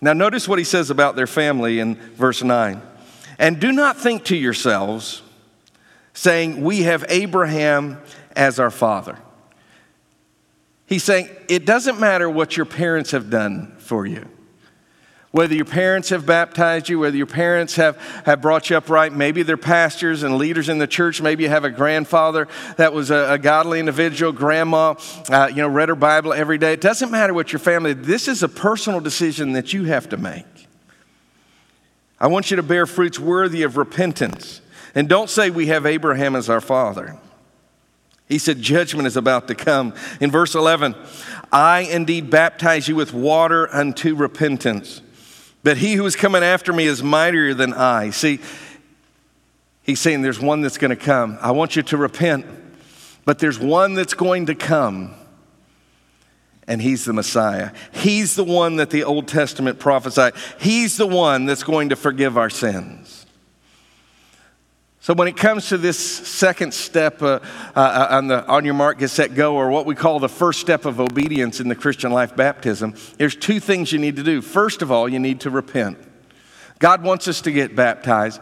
Now, 0.00 0.12
notice 0.12 0.46
what 0.46 0.58
he 0.58 0.64
says 0.64 0.90
about 0.90 1.16
their 1.16 1.26
family 1.26 1.80
in 1.80 1.96
verse 1.96 2.42
9. 2.42 2.80
And 3.38 3.60
do 3.60 3.72
not 3.72 3.96
think 3.96 4.24
to 4.26 4.36
yourselves, 4.36 5.22
saying, 6.12 6.62
We 6.62 6.82
have 6.82 7.04
Abraham 7.08 8.00
as 8.34 8.58
our 8.60 8.70
father. 8.70 9.18
He's 10.88 11.04
saying, 11.04 11.28
It 11.48 11.64
doesn't 11.66 12.00
matter 12.00 12.28
what 12.28 12.56
your 12.56 12.66
parents 12.66 13.12
have 13.12 13.30
done 13.30 13.76
for 13.78 14.06
you. 14.06 14.26
Whether 15.30 15.54
your 15.54 15.66
parents 15.66 16.08
have 16.08 16.24
baptized 16.24 16.88
you, 16.88 16.98
whether 17.00 17.16
your 17.16 17.26
parents 17.26 17.76
have, 17.76 17.98
have 18.24 18.40
brought 18.40 18.70
you 18.70 18.78
up 18.78 18.88
right, 18.88 19.12
maybe 19.12 19.42
they're 19.42 19.58
pastors 19.58 20.22
and 20.22 20.38
leaders 20.38 20.70
in 20.70 20.78
the 20.78 20.86
church, 20.86 21.20
maybe 21.20 21.42
you 21.42 21.50
have 21.50 21.64
a 21.64 21.70
grandfather 21.70 22.48
that 22.78 22.94
was 22.94 23.10
a, 23.10 23.32
a 23.32 23.38
godly 23.38 23.78
individual, 23.78 24.32
grandma, 24.32 24.94
uh, 25.28 25.48
you 25.50 25.56
know, 25.56 25.68
read 25.68 25.90
her 25.90 25.94
Bible 25.94 26.32
every 26.32 26.56
day. 26.56 26.72
It 26.72 26.80
doesn't 26.80 27.10
matter 27.10 27.34
what 27.34 27.52
your 27.52 27.58
family, 27.58 27.92
this 27.92 28.26
is 28.26 28.42
a 28.42 28.48
personal 28.48 29.00
decision 29.00 29.52
that 29.52 29.74
you 29.74 29.84
have 29.84 30.08
to 30.08 30.16
make. 30.16 30.46
I 32.18 32.28
want 32.28 32.50
you 32.50 32.56
to 32.56 32.62
bear 32.62 32.86
fruits 32.86 33.18
worthy 33.18 33.62
of 33.64 33.76
repentance. 33.76 34.62
And 34.94 35.10
don't 35.10 35.28
say 35.28 35.50
we 35.50 35.66
have 35.66 35.84
Abraham 35.84 36.36
as 36.36 36.48
our 36.48 36.62
father. 36.62 37.18
He 38.28 38.38
said, 38.38 38.60
Judgment 38.60 39.06
is 39.06 39.16
about 39.16 39.48
to 39.48 39.54
come. 39.54 39.94
In 40.20 40.30
verse 40.30 40.54
11, 40.54 40.94
I 41.50 41.80
indeed 41.80 42.30
baptize 42.30 42.86
you 42.86 42.94
with 42.94 43.14
water 43.14 43.74
unto 43.74 44.14
repentance. 44.14 45.00
But 45.62 45.78
he 45.78 45.94
who 45.94 46.04
is 46.06 46.14
coming 46.14 46.42
after 46.42 46.72
me 46.72 46.84
is 46.84 47.02
mightier 47.02 47.54
than 47.54 47.72
I. 47.72 48.10
See, 48.10 48.40
he's 49.82 49.98
saying 49.98 50.22
there's 50.22 50.40
one 50.40 50.60
that's 50.60 50.78
going 50.78 50.90
to 50.90 50.96
come. 50.96 51.38
I 51.40 51.52
want 51.52 51.74
you 51.74 51.82
to 51.84 51.96
repent, 51.96 52.46
but 53.24 53.38
there's 53.38 53.58
one 53.58 53.94
that's 53.94 54.14
going 54.14 54.46
to 54.46 54.54
come, 54.54 55.14
and 56.66 56.82
he's 56.82 57.06
the 57.06 57.14
Messiah. 57.14 57.72
He's 57.92 58.36
the 58.36 58.44
one 58.44 58.76
that 58.76 58.90
the 58.90 59.04
Old 59.04 59.26
Testament 59.26 59.78
prophesied. 59.78 60.34
He's 60.60 60.98
the 60.98 61.06
one 61.06 61.46
that's 61.46 61.62
going 61.62 61.88
to 61.88 61.96
forgive 61.96 62.36
our 62.36 62.50
sins. 62.50 63.17
So, 65.00 65.14
when 65.14 65.28
it 65.28 65.36
comes 65.36 65.68
to 65.68 65.78
this 65.78 65.98
second 65.98 66.74
step 66.74 67.22
uh, 67.22 67.38
uh, 67.76 68.08
on, 68.10 68.26
the, 68.26 68.44
on 68.46 68.64
your 68.64 68.74
mark, 68.74 68.98
get 68.98 69.10
set, 69.10 69.34
go, 69.34 69.54
or 69.54 69.70
what 69.70 69.86
we 69.86 69.94
call 69.94 70.18
the 70.18 70.28
first 70.28 70.60
step 70.60 70.84
of 70.84 70.98
obedience 70.98 71.60
in 71.60 71.68
the 71.68 71.76
Christian 71.76 72.10
life 72.10 72.34
baptism, 72.34 72.94
there's 73.16 73.36
two 73.36 73.60
things 73.60 73.92
you 73.92 74.00
need 74.00 74.16
to 74.16 74.24
do. 74.24 74.42
First 74.42 74.82
of 74.82 74.90
all, 74.90 75.08
you 75.08 75.20
need 75.20 75.40
to 75.42 75.50
repent. 75.50 75.98
God 76.80 77.02
wants 77.02 77.28
us 77.28 77.40
to 77.42 77.52
get 77.52 77.76
baptized, 77.76 78.40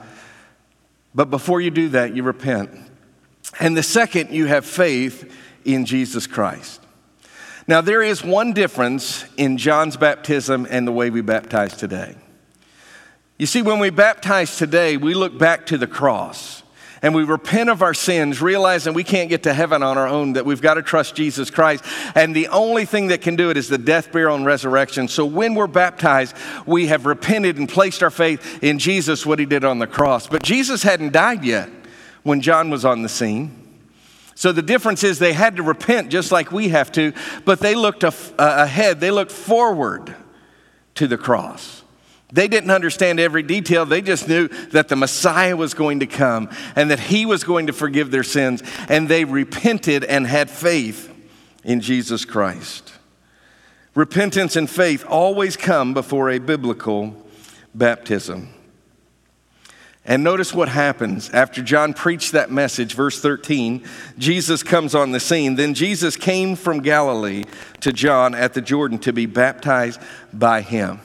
but 1.15 1.31
before 1.31 1.61
you 1.61 1.71
do 1.71 1.91
that, 1.91 2.17
you 2.17 2.23
repent. 2.23 2.71
And 3.61 3.77
the 3.77 3.83
second, 3.83 4.31
you 4.31 4.47
have 4.47 4.65
faith 4.65 5.31
in 5.65 5.85
Jesus 5.85 6.27
Christ. 6.27 6.81
Now, 7.69 7.81
there 7.81 8.03
is 8.03 8.25
one 8.25 8.53
difference 8.53 9.25
in 9.37 9.59
John's 9.59 9.97
baptism 9.97 10.67
and 10.71 10.87
the 10.87 10.93
way 10.93 11.11
we 11.11 11.21
baptize 11.21 11.77
today. 11.77 12.17
You 13.39 13.47
see, 13.47 13.63
when 13.63 13.79
we 13.79 13.91
baptize 13.91 14.57
today, 14.57 14.97
we 14.97 15.13
look 15.13 15.37
back 15.37 15.67
to 15.67 15.79
the 15.79 15.87
cross 15.87 16.63
and 17.03 17.15
we 17.15 17.23
repent 17.23 17.69
of 17.69 17.83
our 17.83 17.93
sins, 17.93 18.41
realizing 18.41 18.95
we 18.95 19.05
can't 19.05 19.29
get 19.29 19.43
to 19.43 19.53
heaven 19.53 19.83
on 19.83 19.99
our 19.99 20.09
own, 20.09 20.33
that 20.33 20.47
we've 20.47 20.63
got 20.63 20.75
to 20.75 20.83
trust 20.83 21.15
Jesus 21.15 21.51
Christ. 21.51 21.85
And 22.15 22.35
the 22.35 22.49
only 22.49 22.87
thing 22.87 23.09
that 23.09 23.21
can 23.21 23.37
do 23.37 23.51
it 23.51 23.59
is 23.59 23.69
the 23.69 23.77
death, 23.77 24.11
burial, 24.11 24.35
and 24.35 24.47
resurrection. 24.47 25.07
So 25.07 25.27
when 25.27 25.55
we're 25.55 25.67
baptized, 25.67 26.35
we 26.65 26.87
have 26.87 27.05
repented 27.05 27.59
and 27.59 27.69
placed 27.69 28.03
our 28.03 28.11
faith 28.11 28.65
in 28.65 28.79
Jesus, 28.79 29.27
what 29.27 29.39
he 29.39 29.45
did 29.45 29.65
on 29.65 29.79
the 29.79 29.87
cross. 29.87 30.27
But 30.27 30.43
Jesus 30.43 30.83
hadn't 30.83 31.13
died 31.13 31.45
yet 31.45 31.69
when 32.23 32.41
John 32.41 32.71
was 32.71 32.87
on 32.87 33.03
the 33.03 33.09
scene. 33.11 33.63
So 34.35 34.53
the 34.53 34.63
difference 34.63 35.05
is 35.05 35.19
they 35.19 35.35
had 35.35 35.57
to 35.57 35.63
repent 35.63 36.11
just 36.11 36.33
like 36.33 36.51
we 36.51 36.71
have 36.71 36.91
to, 36.93 37.13
but 37.45 37.61
they 37.61 37.75
looked 37.75 38.05
uh, 38.05 38.13
ahead, 38.39 39.01
they 39.01 39.11
looked 39.11 39.33
forward 39.33 40.15
to 40.95 41.07
the 41.07 41.19
cross. 41.19 41.76
They 42.33 42.49
didn't 42.49 42.71
understand 42.71 43.21
every 43.21 43.43
detail. 43.43 43.87
They 43.87 44.03
just 44.03 44.29
knew 44.29 44.49
that 44.73 44.89
the 44.89 44.97
Messiah 44.97 45.57
was 45.57 45.75
going 45.75 46.01
to 46.01 46.07
come 46.07 46.51
and 46.75 46.91
that 46.91 46.99
he 46.99 47.25
was 47.25 47.45
going 47.45 47.69
to 47.69 47.73
forgive 47.73 48.11
their 48.11 48.25
sins. 48.25 48.63
And 48.89 49.09
they 49.09 49.25
repented 49.25 50.03
and 50.03 50.27
had 50.27 50.51
faith 50.51 51.13
in 51.63 51.81
Jesus 51.81 52.25
Christ. 52.25 52.93
Repentance 53.95 54.57
and 54.57 54.69
faith 54.69 55.05
always 55.09 55.57
come 55.57 55.95
before 55.95 56.31
a 56.31 56.39
biblical 56.39 57.15
baptism. 57.75 58.49
And 60.05 60.23
notice 60.23 60.55
what 60.55 60.69
happens 60.69 61.31
after 61.31 61.63
John 61.63 61.93
preached 61.93 62.33
that 62.33 62.51
message, 62.51 62.95
verse 62.95 63.21
13. 63.21 63.85
Jesus 64.19 64.63
comes 64.63 64.95
on 64.95 65.11
the 65.13 65.19
scene. 65.19 65.57
Then 65.57 65.75
Jesus 65.75 66.17
came 66.17 66.55
from 66.55 66.81
Galilee 66.81 67.45
to 67.81 67.93
John 67.93 68.35
at 68.35 68.55
the 68.55 68.61
Jordan 68.61 68.99
to 69.01 69.13
be 69.13 69.27
baptized 69.27 70.01
by 70.33 70.61
him. 70.61 71.01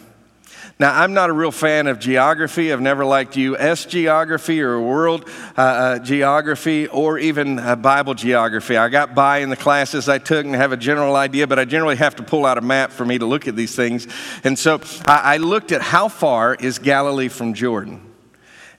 Now, 0.81 0.99
I'm 0.99 1.13
not 1.13 1.29
a 1.29 1.33
real 1.33 1.51
fan 1.51 1.85
of 1.85 1.99
geography. 1.99 2.73
I've 2.73 2.81
never 2.81 3.05
liked 3.05 3.37
U.S. 3.37 3.85
geography 3.85 4.63
or 4.63 4.81
world 4.81 5.29
uh, 5.55 5.61
uh, 5.61 5.99
geography 5.99 6.87
or 6.87 7.19
even 7.19 7.59
uh, 7.59 7.75
Bible 7.75 8.15
geography. 8.15 8.75
I 8.77 8.89
got 8.89 9.13
by 9.13 9.41
in 9.41 9.51
the 9.51 9.55
classes 9.55 10.09
I 10.09 10.17
took 10.17 10.43
and 10.43 10.55
have 10.55 10.71
a 10.71 10.77
general 10.77 11.15
idea, 11.15 11.45
but 11.45 11.59
I 11.59 11.65
generally 11.65 11.97
have 11.97 12.15
to 12.15 12.23
pull 12.23 12.47
out 12.47 12.57
a 12.57 12.61
map 12.61 12.91
for 12.91 13.05
me 13.05 13.19
to 13.19 13.27
look 13.27 13.47
at 13.47 13.55
these 13.55 13.75
things. 13.75 14.07
And 14.43 14.57
so 14.57 14.81
I, 15.05 15.35
I 15.35 15.37
looked 15.37 15.71
at 15.71 15.83
how 15.83 16.07
far 16.07 16.55
is 16.55 16.79
Galilee 16.79 17.27
from 17.27 17.53
Jordan, 17.53 18.01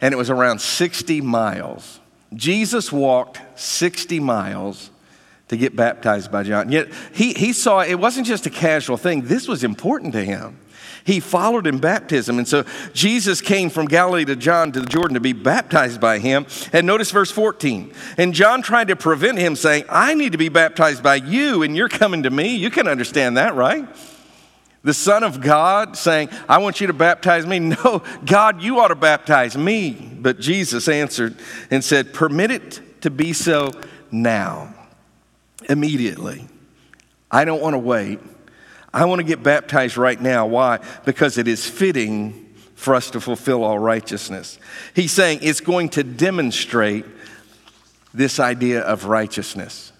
and 0.00 0.12
it 0.12 0.16
was 0.16 0.28
around 0.28 0.60
60 0.60 1.20
miles. 1.20 2.00
Jesus 2.34 2.90
walked 2.90 3.40
60 3.54 4.18
miles 4.18 4.90
to 5.46 5.56
get 5.56 5.76
baptized 5.76 6.32
by 6.32 6.42
John. 6.42 6.72
Yet 6.72 6.88
he, 7.14 7.32
he 7.32 7.52
saw 7.52 7.78
it 7.78 8.00
wasn't 8.00 8.26
just 8.26 8.44
a 8.46 8.50
casual 8.50 8.96
thing, 8.96 9.22
this 9.22 9.46
was 9.46 9.62
important 9.62 10.14
to 10.14 10.24
him. 10.24 10.58
He 11.04 11.20
followed 11.20 11.66
in 11.66 11.78
baptism. 11.78 12.38
And 12.38 12.46
so 12.46 12.64
Jesus 12.92 13.40
came 13.40 13.70
from 13.70 13.86
Galilee 13.86 14.24
to 14.26 14.36
John 14.36 14.72
to 14.72 14.80
the 14.80 14.86
Jordan 14.86 15.14
to 15.14 15.20
be 15.20 15.32
baptized 15.32 16.00
by 16.00 16.18
him. 16.18 16.46
And 16.72 16.86
notice 16.86 17.10
verse 17.10 17.30
14. 17.30 17.92
And 18.18 18.34
John 18.34 18.62
tried 18.62 18.88
to 18.88 18.96
prevent 18.96 19.38
him, 19.38 19.56
saying, 19.56 19.84
I 19.88 20.14
need 20.14 20.32
to 20.32 20.38
be 20.38 20.48
baptized 20.48 21.02
by 21.02 21.16
you, 21.16 21.62
and 21.62 21.76
you're 21.76 21.88
coming 21.88 22.22
to 22.22 22.30
me. 22.30 22.56
You 22.56 22.70
can 22.70 22.86
understand 22.86 23.36
that, 23.36 23.54
right? 23.54 23.88
The 24.84 24.94
Son 24.94 25.22
of 25.22 25.40
God 25.40 25.96
saying, 25.96 26.28
I 26.48 26.58
want 26.58 26.80
you 26.80 26.88
to 26.88 26.92
baptize 26.92 27.46
me. 27.46 27.58
No, 27.72 28.02
God, 28.24 28.62
you 28.62 28.80
ought 28.80 28.88
to 28.88 28.94
baptize 28.94 29.56
me. 29.56 29.92
But 29.92 30.40
Jesus 30.40 30.88
answered 30.88 31.36
and 31.70 31.82
said, 31.82 32.12
Permit 32.12 32.50
it 32.50 33.00
to 33.02 33.10
be 33.10 33.32
so 33.32 33.70
now, 34.10 34.74
immediately. 35.68 36.46
I 37.30 37.44
don't 37.44 37.62
want 37.62 37.74
to 37.74 37.78
wait. 37.78 38.20
I 38.92 39.04
want 39.06 39.20
to 39.20 39.24
get 39.24 39.42
baptized 39.42 39.96
right 39.96 40.20
now. 40.20 40.46
Why? 40.46 40.80
Because 41.04 41.38
it 41.38 41.48
is 41.48 41.68
fitting 41.68 42.54
for 42.74 42.94
us 42.94 43.10
to 43.12 43.20
fulfill 43.20 43.64
all 43.64 43.78
righteousness. 43.78 44.58
He's 44.94 45.12
saying 45.12 45.38
it's 45.42 45.60
going 45.60 45.90
to 45.90 46.02
demonstrate 46.02 47.06
this 48.12 48.38
idea 48.40 48.80
of 48.80 49.06
righteousness. 49.06 49.92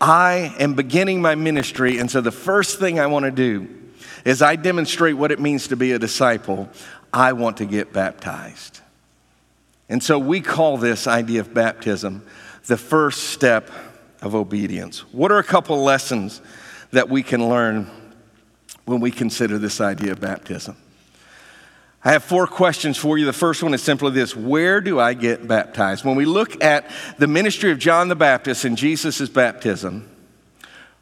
I 0.00 0.54
am 0.58 0.74
beginning 0.74 1.20
my 1.20 1.34
ministry, 1.34 1.98
and 1.98 2.10
so 2.10 2.20
the 2.20 2.30
first 2.30 2.78
thing 2.78 2.98
I 2.98 3.06
want 3.06 3.24
to 3.26 3.30
do 3.30 3.68
is 4.24 4.40
I 4.40 4.56
demonstrate 4.56 5.16
what 5.16 5.32
it 5.32 5.40
means 5.40 5.68
to 5.68 5.76
be 5.76 5.92
a 5.92 5.98
disciple. 5.98 6.70
I 7.12 7.32
want 7.32 7.58
to 7.58 7.66
get 7.66 7.92
baptized. 7.92 8.80
And 9.88 10.02
so 10.02 10.18
we 10.18 10.40
call 10.40 10.78
this 10.78 11.06
idea 11.06 11.40
of 11.40 11.52
baptism 11.52 12.24
the 12.66 12.76
first 12.76 13.30
step 13.30 13.70
of 14.22 14.34
obedience. 14.34 15.00
What 15.12 15.32
are 15.32 15.38
a 15.38 15.44
couple 15.44 15.82
lessons 15.82 16.40
that 16.92 17.08
we 17.08 17.22
can 17.22 17.48
learn 17.48 17.90
when 18.90 19.00
we 19.00 19.12
consider 19.12 19.56
this 19.56 19.80
idea 19.80 20.10
of 20.10 20.20
baptism. 20.20 20.76
I 22.02 22.10
have 22.10 22.24
four 22.24 22.48
questions 22.48 22.96
for 22.96 23.18
you. 23.18 23.24
The 23.24 23.32
first 23.32 23.62
one 23.62 23.72
is 23.72 23.82
simply 23.82 24.10
this 24.10 24.34
Where 24.34 24.80
do 24.80 24.98
I 24.98 25.14
get 25.14 25.46
baptized? 25.46 26.04
When 26.04 26.16
we 26.16 26.24
look 26.24 26.62
at 26.62 26.90
the 27.16 27.28
ministry 27.28 27.70
of 27.70 27.78
John 27.78 28.08
the 28.08 28.16
Baptist 28.16 28.64
and 28.64 28.76
Jesus' 28.76 29.28
baptism, 29.28 30.10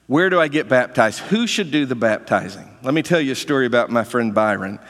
where 0.07 0.29
do 0.29 0.39
I 0.39 0.49
get 0.49 0.69
baptized? 0.69 1.21
Who 1.21 1.47
should 1.47 1.71
do 1.71 1.87
the 1.87 1.95
baptizing? 1.95 2.69
Let 2.83 2.93
me 2.93 3.03
tell 3.03 3.21
you 3.21 3.33
a 3.33 3.37
story 3.37 3.65
about 3.65 3.91
my 3.91 4.05
friend 4.05 4.35
Byron. 4.35 4.81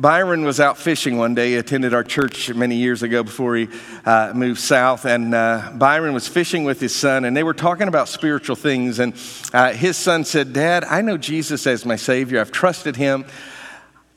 Byron 0.00 0.44
was 0.46 0.60
out 0.60 0.78
fishing 0.78 1.18
one 1.18 1.34
day. 1.34 1.50
He 1.50 1.56
attended 1.56 1.92
our 1.92 2.02
church 2.02 2.48
many 2.54 2.76
years 2.76 3.02
ago 3.02 3.22
before 3.22 3.54
he 3.54 3.68
uh, 4.06 4.32
moved 4.34 4.58
south. 4.58 5.04
And 5.04 5.34
uh, 5.34 5.72
Byron 5.74 6.14
was 6.14 6.26
fishing 6.26 6.64
with 6.64 6.80
his 6.80 6.94
son, 6.94 7.26
and 7.26 7.36
they 7.36 7.42
were 7.42 7.52
talking 7.52 7.86
about 7.86 8.08
spiritual 8.08 8.56
things. 8.56 8.98
And 8.98 9.12
uh, 9.52 9.74
his 9.74 9.98
son 9.98 10.24
said, 10.24 10.54
Dad, 10.54 10.84
I 10.84 11.02
know 11.02 11.18
Jesus 11.18 11.66
as 11.66 11.84
my 11.84 11.96
Savior. 11.96 12.40
I've 12.40 12.50
trusted 12.50 12.96
him. 12.96 13.26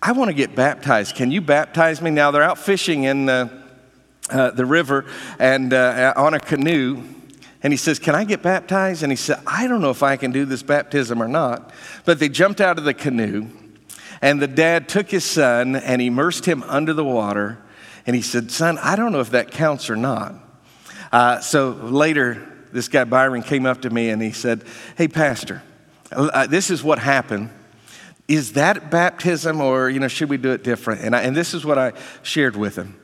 I 0.02 0.14
want 0.14 0.30
to 0.30 0.34
get 0.34 0.56
baptized. 0.56 1.16
Can 1.16 1.32
you 1.32 1.42
baptize 1.42 2.02
me? 2.02 2.12
Now 2.12 2.32
they're 2.32 2.44
out 2.44 2.60
fishing 2.60 3.04
in 3.04 3.28
uh, 3.28 3.50
the 4.30 4.66
river 4.66 5.06
and 5.38 5.74
uh, 5.74 6.14
on 6.16 6.34
a 6.34 6.40
canoe. 6.40 7.04
and 7.62 7.74
he 7.74 7.78
says, 7.78 8.00
Can 8.00 8.16
I 8.16 8.24
get 8.24 8.42
baptized? 8.42 9.04
And 9.04 9.12
he 9.12 9.18
said, 9.18 9.42
I 9.46 9.68
don't 9.68 9.82
know 9.82 9.92
if 9.92 10.02
I 10.02 10.16
can 10.16 10.32
do 10.32 10.46
this 10.46 10.64
baptism 10.64 11.22
or 11.22 11.28
not. 11.28 11.74
But 12.06 12.20
they 12.20 12.30
jumped 12.30 12.62
out 12.62 12.78
of 12.78 12.86
the 12.86 12.94
canoe, 12.94 13.50
and 14.24 14.42
the 14.42 14.48
dad 14.48 14.88
took 14.88 15.12
his 15.12 15.26
son 15.26 15.76
and 15.76 16.02
immersed 16.02 16.46
him 16.46 16.64
under 16.64 16.94
the 16.94 17.04
water. 17.04 17.58
And 18.08 18.16
he 18.16 18.22
said, 18.22 18.52
Son, 18.52 18.78
I 18.78 18.96
don't 18.96 19.12
know 19.12 19.20
if 19.20 19.32
that 19.32 19.52
counts 19.52 19.90
or 19.90 19.98
not. 19.98 20.36
Uh, 21.12 21.42
so 21.42 21.72
later, 21.72 22.42
this 22.72 22.88
guy 22.88 23.04
Byron 23.04 23.44
came 23.44 23.66
up 23.66 23.82
to 23.82 23.90
me 23.90 24.12
and 24.12 24.22
he 24.22 24.32
said, 24.32 24.64
Hey, 24.98 25.10
Pastor, 25.10 25.62
uh, 26.14 26.48
this 26.48 26.70
is 26.70 26.82
what 26.82 27.00
happened. 27.00 27.50
Is 28.30 28.54
that 28.54 28.90
baptism 28.90 29.60
or, 29.60 29.90
you 29.90 30.00
know, 30.00 30.08
should 30.08 30.30
we 30.30 30.38
do 30.38 30.52
it 30.52 30.64
different? 30.64 31.02
And, 31.02 31.14
I, 31.14 31.24
and 31.24 31.36
this 31.36 31.54
is 31.54 31.66
what 31.66 31.78
I 31.78 31.92
shared 32.22 32.56
with 32.56 32.78
him. 32.78 32.98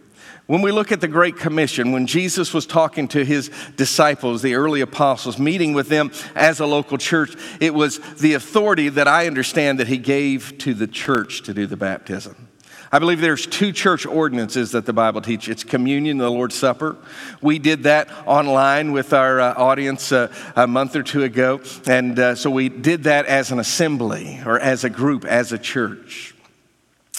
When 0.50 0.63
we 0.63 0.72
look 0.72 0.91
at 0.91 1.00
the 1.00 1.08
Great 1.08 1.38
Commission, 1.38 1.91
when 1.91 2.08
Jesus 2.08 2.56
was 2.56 2.65
talking 2.65 3.08
to 3.10 3.24
his 3.24 3.51
disciples, 3.75 4.41
the 4.41 4.56
early 4.56 4.82
apostles, 4.82 5.38
meeting 5.38 5.74
with 5.74 5.89
them 5.89 6.12
as 6.34 6.60
a 6.60 6.65
local 6.65 6.98
church, 6.98 7.36
it 7.60 7.72
was 7.72 8.00
the 8.15 8.34
authority 8.34 8.89
that 8.89 9.08
I 9.08 9.27
understand 9.27 9.79
that 9.79 9.88
he 9.88 10.00
gave 10.00 10.58
to 10.58 10.74
the 10.74 10.88
church 10.88 11.44
to 11.44 11.53
do 11.53 11.68
the 11.68 11.77
baptism. 11.77 12.48
I 12.91 12.98
believe 12.98 13.22
there's 13.22 13.46
two 13.46 13.72
church 13.72 14.08
ordinances 14.08 14.72
that 14.72 14.88
the 14.88 14.91
Bible 14.91 15.22
teaches. 15.22 15.50
It's 15.50 15.63
communion 15.63 16.18
the 16.18 16.32
Lord's 16.32 16.56
Supper. 16.56 16.98
We 17.44 17.60
did 17.60 17.84
that 17.84 18.10
online 18.25 18.91
with 18.91 19.13
our 19.13 19.39
uh, 19.39 19.53
audience 19.53 20.12
uh, 20.12 20.34
a 20.56 20.65
month 20.65 20.96
or 20.96 21.03
two 21.03 21.22
ago. 21.22 21.62
And 21.86 22.18
uh, 22.18 22.34
so 22.34 22.50
we 22.50 22.70
did 22.70 23.03
that 23.03 23.27
as 23.27 23.51
an 23.51 23.60
assembly 23.60 24.41
or 24.44 24.60
as 24.60 24.84
a 24.84 24.89
group, 24.89 25.25
as 25.25 25.51
a 25.51 25.60
church. 25.60 26.34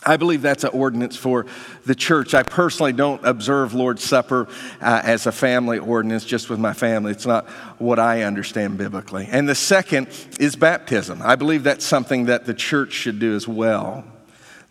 I 0.05 0.17
believe 0.17 0.41
that's 0.41 0.65
an 0.65 0.71
ordinance 0.71 1.15
for 1.15 1.45
the 1.85 1.95
church. 1.95 2.33
I 2.33 2.43
personally 2.43 2.95
don't 2.95 3.23
observe 3.25 3.75
Lord's 3.75 4.03
Supper 4.03 4.49
uh, 4.81 5.03
as 5.05 5.27
a 5.27 5.33
family 5.33 5.79
ordinance 5.79 6.25
just 6.25 6.49
with 6.49 6.59
my 6.59 6.73
family. 6.73 7.13
It's 7.13 7.27
not 7.27 7.49
what 7.79 7.99
I 7.99 8.23
understand 8.23 8.79
biblically. 8.79 9.29
And 9.31 9.47
the 9.47 9.55
second 9.55 10.09
is 10.39 10.57
baptism. 10.57 11.21
I 11.23 11.37
believe 11.37 11.65
that's 11.65 11.85
something 11.85 12.27
that 12.27 12.47
the 12.47 12.55
church 12.55 12.93
should 12.93 13.19
do 13.19 13.35
as 13.37 13.47
well, 13.47 14.05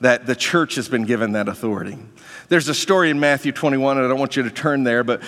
that 0.02 0.26
the 0.26 0.36
church 0.36 0.76
has 0.76 0.90
been 0.90 1.06
given 1.06 1.34
that 1.34 1.48
authority. 1.48 1.98
There's 2.48 2.68
a 2.68 2.74
story 2.74 3.12
in 3.12 3.20
Matthew 3.20 3.52
21, 3.52 3.98
and 3.98 4.06
I 4.06 4.10
don't 4.10 4.20
want 4.20 4.36
you 4.36 4.44
to 4.44 4.50
turn 4.50 4.84
there, 4.84 5.04
but 5.04 5.22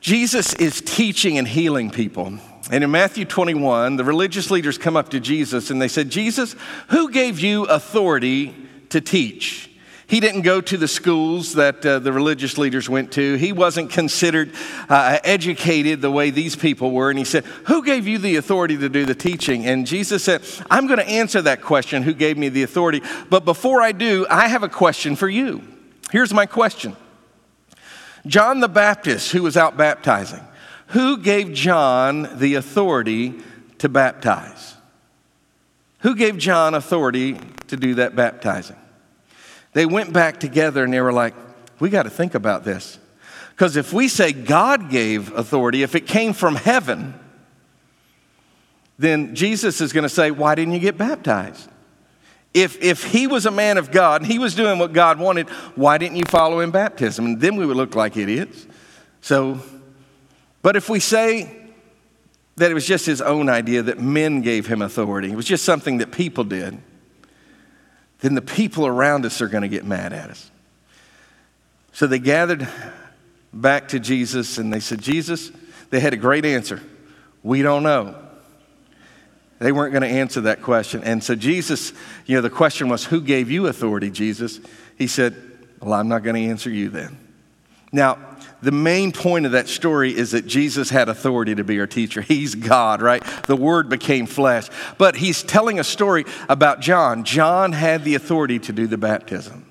Jesus 0.00 0.52
is 0.54 0.82
teaching 0.82 1.38
and 1.38 1.48
healing 1.48 1.90
people. 1.90 2.38
And 2.70 2.84
in 2.84 2.90
Matthew 2.90 3.24
21, 3.24 3.96
the 3.96 4.04
religious 4.04 4.50
leaders 4.50 4.76
come 4.76 4.94
up 4.94 5.08
to 5.10 5.20
Jesus 5.20 5.70
and 5.70 5.80
they 5.80 5.88
said, 5.88 6.10
Jesus, 6.10 6.54
who 6.88 7.10
gave 7.10 7.40
you 7.40 7.64
authority? 7.64 8.67
To 8.90 9.00
teach. 9.00 9.68
He 10.08 10.20
didn't 10.20 10.40
go 10.40 10.62
to 10.62 10.78
the 10.78 10.88
schools 10.88 11.52
that 11.52 11.84
uh, 11.84 11.98
the 11.98 12.14
religious 12.14 12.56
leaders 12.56 12.88
went 12.88 13.12
to. 13.12 13.34
He 13.34 13.52
wasn't 13.52 13.90
considered 13.90 14.52
uh, 14.88 15.18
educated 15.22 16.00
the 16.00 16.10
way 16.10 16.30
these 16.30 16.56
people 16.56 16.92
were. 16.92 17.10
And 17.10 17.18
he 17.18 17.26
said, 17.26 17.44
Who 17.66 17.84
gave 17.84 18.08
you 18.08 18.16
the 18.16 18.36
authority 18.36 18.78
to 18.78 18.88
do 18.88 19.04
the 19.04 19.14
teaching? 19.14 19.66
And 19.66 19.86
Jesus 19.86 20.24
said, 20.24 20.42
I'm 20.70 20.86
going 20.86 20.98
to 20.98 21.06
answer 21.06 21.42
that 21.42 21.60
question 21.60 22.02
who 22.02 22.14
gave 22.14 22.38
me 22.38 22.48
the 22.48 22.62
authority? 22.62 23.02
But 23.28 23.44
before 23.44 23.82
I 23.82 23.92
do, 23.92 24.26
I 24.30 24.48
have 24.48 24.62
a 24.62 24.68
question 24.70 25.14
for 25.14 25.28
you. 25.28 25.62
Here's 26.10 26.32
my 26.32 26.46
question 26.46 26.96
John 28.26 28.60
the 28.60 28.68
Baptist, 28.68 29.32
who 29.32 29.42
was 29.42 29.58
out 29.58 29.76
baptizing, 29.76 30.40
who 30.88 31.18
gave 31.18 31.52
John 31.52 32.38
the 32.38 32.54
authority 32.54 33.34
to 33.76 33.90
baptize? 33.90 34.74
Who 35.98 36.14
gave 36.16 36.38
John 36.38 36.72
authority 36.72 37.38
to 37.66 37.76
do 37.76 37.96
that 37.96 38.16
baptizing? 38.16 38.77
They 39.72 39.86
went 39.86 40.12
back 40.12 40.40
together 40.40 40.84
and 40.84 40.92
they 40.92 41.00
were 41.00 41.12
like, 41.12 41.34
we 41.80 41.90
got 41.90 42.04
to 42.04 42.10
think 42.10 42.34
about 42.34 42.64
this. 42.64 42.98
Because 43.50 43.76
if 43.76 43.92
we 43.92 44.08
say 44.08 44.32
God 44.32 44.88
gave 44.90 45.32
authority, 45.32 45.82
if 45.82 45.94
it 45.94 46.06
came 46.06 46.32
from 46.32 46.54
heaven, 46.54 47.14
then 48.98 49.34
Jesus 49.34 49.80
is 49.80 49.92
going 49.92 50.02
to 50.02 50.08
say, 50.08 50.30
Why 50.30 50.54
didn't 50.54 50.74
you 50.74 50.80
get 50.80 50.96
baptized? 50.96 51.68
If, 52.54 52.80
if 52.82 53.04
he 53.04 53.26
was 53.26 53.46
a 53.46 53.50
man 53.50 53.76
of 53.76 53.90
God 53.90 54.22
and 54.22 54.30
he 54.30 54.38
was 54.38 54.54
doing 54.54 54.78
what 54.78 54.92
God 54.92 55.18
wanted, 55.18 55.48
why 55.74 55.98
didn't 55.98 56.16
you 56.16 56.24
follow 56.28 56.60
in 56.60 56.70
baptism? 56.70 57.24
And 57.26 57.40
then 57.40 57.56
we 57.56 57.66
would 57.66 57.76
look 57.76 57.94
like 57.94 58.16
idiots. 58.16 58.66
So, 59.20 59.60
but 60.62 60.74
if 60.74 60.88
we 60.88 60.98
say 60.98 61.54
that 62.56 62.70
it 62.70 62.74
was 62.74 62.86
just 62.86 63.06
his 63.06 63.20
own 63.20 63.48
idea 63.48 63.82
that 63.82 64.00
men 64.00 64.40
gave 64.40 64.66
him 64.66 64.82
authority, 64.82 65.30
it 65.30 65.36
was 65.36 65.46
just 65.46 65.64
something 65.64 65.98
that 65.98 66.10
people 66.10 66.44
did, 66.44 66.78
then 68.20 68.34
the 68.34 68.42
people 68.42 68.86
around 68.86 69.24
us 69.24 69.40
are 69.40 69.48
going 69.48 69.62
to 69.62 69.68
get 69.68 69.84
mad 69.84 70.12
at 70.12 70.30
us. 70.30 70.50
So 71.92 72.06
they 72.06 72.18
gathered 72.18 72.68
back 73.52 73.88
to 73.88 74.00
Jesus 74.00 74.58
and 74.58 74.72
they 74.72 74.80
said, 74.80 75.00
Jesus, 75.00 75.50
they 75.90 76.00
had 76.00 76.12
a 76.12 76.16
great 76.16 76.44
answer. 76.44 76.82
We 77.42 77.62
don't 77.62 77.82
know. 77.82 78.14
They 79.58 79.72
weren't 79.72 79.92
going 79.92 80.02
to 80.02 80.08
answer 80.08 80.42
that 80.42 80.62
question. 80.62 81.02
And 81.02 81.22
so 81.22 81.34
Jesus, 81.34 81.92
you 82.26 82.36
know, 82.36 82.42
the 82.42 82.50
question 82.50 82.88
was, 82.88 83.04
Who 83.04 83.20
gave 83.20 83.50
you 83.50 83.66
authority, 83.66 84.10
Jesus? 84.10 84.60
He 84.96 85.08
said, 85.08 85.34
Well, 85.80 85.94
I'm 85.94 86.08
not 86.08 86.22
going 86.22 86.36
to 86.36 86.50
answer 86.50 86.70
you 86.70 86.90
then. 86.90 87.18
Now, 87.90 88.18
the 88.60 88.72
main 88.72 89.12
point 89.12 89.46
of 89.46 89.52
that 89.52 89.68
story 89.68 90.16
is 90.16 90.32
that 90.32 90.46
Jesus 90.46 90.90
had 90.90 91.08
authority 91.08 91.54
to 91.54 91.64
be 91.64 91.78
our 91.78 91.86
teacher. 91.86 92.20
He's 92.20 92.54
God, 92.54 93.00
right? 93.00 93.22
The 93.46 93.56
Word 93.56 93.88
became 93.88 94.26
flesh. 94.26 94.68
But 94.98 95.16
he's 95.16 95.42
telling 95.42 95.78
a 95.78 95.84
story 95.84 96.24
about 96.48 96.80
John. 96.80 97.24
John 97.24 97.72
had 97.72 98.04
the 98.04 98.16
authority 98.16 98.58
to 98.60 98.72
do 98.72 98.86
the 98.86 98.98
baptism. 98.98 99.64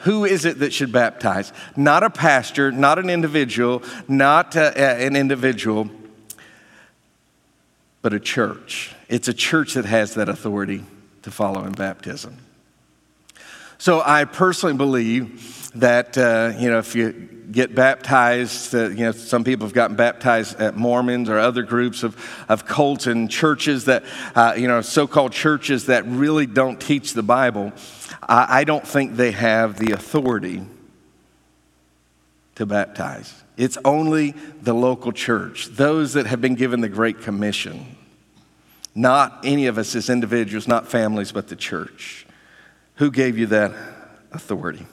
Who 0.00 0.24
is 0.24 0.44
it 0.44 0.58
that 0.60 0.72
should 0.72 0.92
baptize? 0.92 1.52
Not 1.74 2.02
a 2.02 2.10
pastor, 2.10 2.70
not 2.70 2.98
an 2.98 3.10
individual, 3.10 3.82
not 4.08 4.56
uh, 4.56 4.72
an 4.76 5.16
individual, 5.16 5.90
but 8.02 8.12
a 8.12 8.20
church. 8.20 8.94
It's 9.08 9.28
a 9.28 9.34
church 9.34 9.74
that 9.74 9.84
has 9.84 10.14
that 10.14 10.28
authority 10.28 10.84
to 11.22 11.30
follow 11.30 11.64
in 11.64 11.72
baptism. 11.72 12.38
So 13.78 14.00
I 14.04 14.24
personally 14.24 14.76
believe 14.76 15.55
that, 15.80 16.16
uh, 16.18 16.52
you 16.58 16.70
know, 16.70 16.78
if 16.78 16.94
you 16.94 17.36
get 17.50 17.74
baptized. 17.74 18.74
Uh, 18.74 18.88
you 18.88 19.04
know, 19.04 19.12
some 19.12 19.44
people 19.44 19.66
have 19.66 19.74
gotten 19.74 19.96
baptized 19.96 20.60
at 20.60 20.76
Mormons 20.76 21.28
or 21.28 21.38
other 21.38 21.62
groups 21.62 22.02
of, 22.02 22.16
of 22.48 22.66
cults 22.66 23.06
and 23.06 23.30
churches 23.30 23.86
that, 23.86 24.04
uh, 24.34 24.54
you 24.56 24.68
know, 24.68 24.80
so 24.80 25.06
called 25.06 25.32
churches 25.32 25.86
that 25.86 26.06
really 26.06 26.46
don't 26.46 26.80
teach 26.80 27.14
the 27.14 27.22
Bible. 27.22 27.72
I, 28.22 28.60
I 28.60 28.64
don't 28.64 28.86
think 28.86 29.16
they 29.16 29.32
have 29.32 29.78
the 29.78 29.92
authority 29.92 30.62
to 32.56 32.66
baptize. 32.66 33.42
It's 33.56 33.78
only 33.84 34.32
the 34.60 34.74
local 34.74 35.12
church, 35.12 35.68
those 35.68 36.14
that 36.14 36.26
have 36.26 36.40
been 36.40 36.54
given 36.54 36.80
the 36.80 36.88
Great 36.88 37.22
Commission. 37.22 37.96
Not 38.94 39.40
any 39.44 39.66
of 39.66 39.78
us 39.78 39.94
as 39.94 40.08
individuals, 40.08 40.66
not 40.66 40.88
families, 40.88 41.32
but 41.32 41.48
the 41.48 41.56
church. 41.56 42.26
Who 42.96 43.10
gave 43.10 43.38
you 43.38 43.46
that 43.46 43.72
authority? 44.32 44.86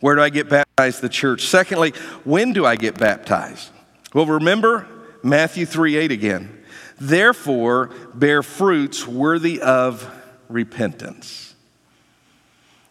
Where 0.00 0.14
do 0.14 0.22
I 0.22 0.30
get 0.30 0.48
baptized? 0.48 1.00
The 1.00 1.08
church. 1.08 1.46
Secondly, 1.46 1.90
when 2.24 2.52
do 2.52 2.64
I 2.64 2.76
get 2.76 2.98
baptized? 2.98 3.70
Well, 4.14 4.26
remember 4.26 4.86
Matthew 5.22 5.66
3 5.66 5.96
8 5.96 6.12
again. 6.12 6.64
Therefore, 7.00 7.90
bear 8.14 8.42
fruits 8.42 9.06
worthy 9.06 9.60
of 9.60 10.08
repentance. 10.48 11.54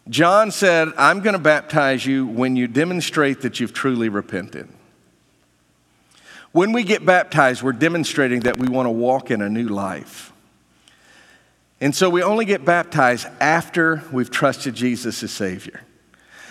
John 0.08 0.50
said, 0.50 0.88
I'm 0.96 1.20
going 1.20 1.34
to 1.34 1.38
baptize 1.38 2.06
you 2.06 2.26
when 2.26 2.56
you 2.56 2.66
demonstrate 2.66 3.42
that 3.42 3.60
you've 3.60 3.74
truly 3.74 4.08
repented. 4.08 4.68
When 6.52 6.72
we 6.72 6.82
get 6.82 7.04
baptized, 7.04 7.62
we're 7.62 7.72
demonstrating 7.72 8.40
that 8.40 8.56
we 8.56 8.68
want 8.68 8.86
to 8.86 8.90
walk 8.90 9.30
in 9.30 9.42
a 9.42 9.50
new 9.50 9.68
life. 9.68 10.32
And 11.80 11.94
so 11.94 12.08
we 12.08 12.22
only 12.22 12.46
get 12.46 12.64
baptized 12.64 13.28
after 13.38 14.02
we've 14.10 14.30
trusted 14.30 14.74
Jesus 14.74 15.22
as 15.22 15.30
Savior. 15.30 15.82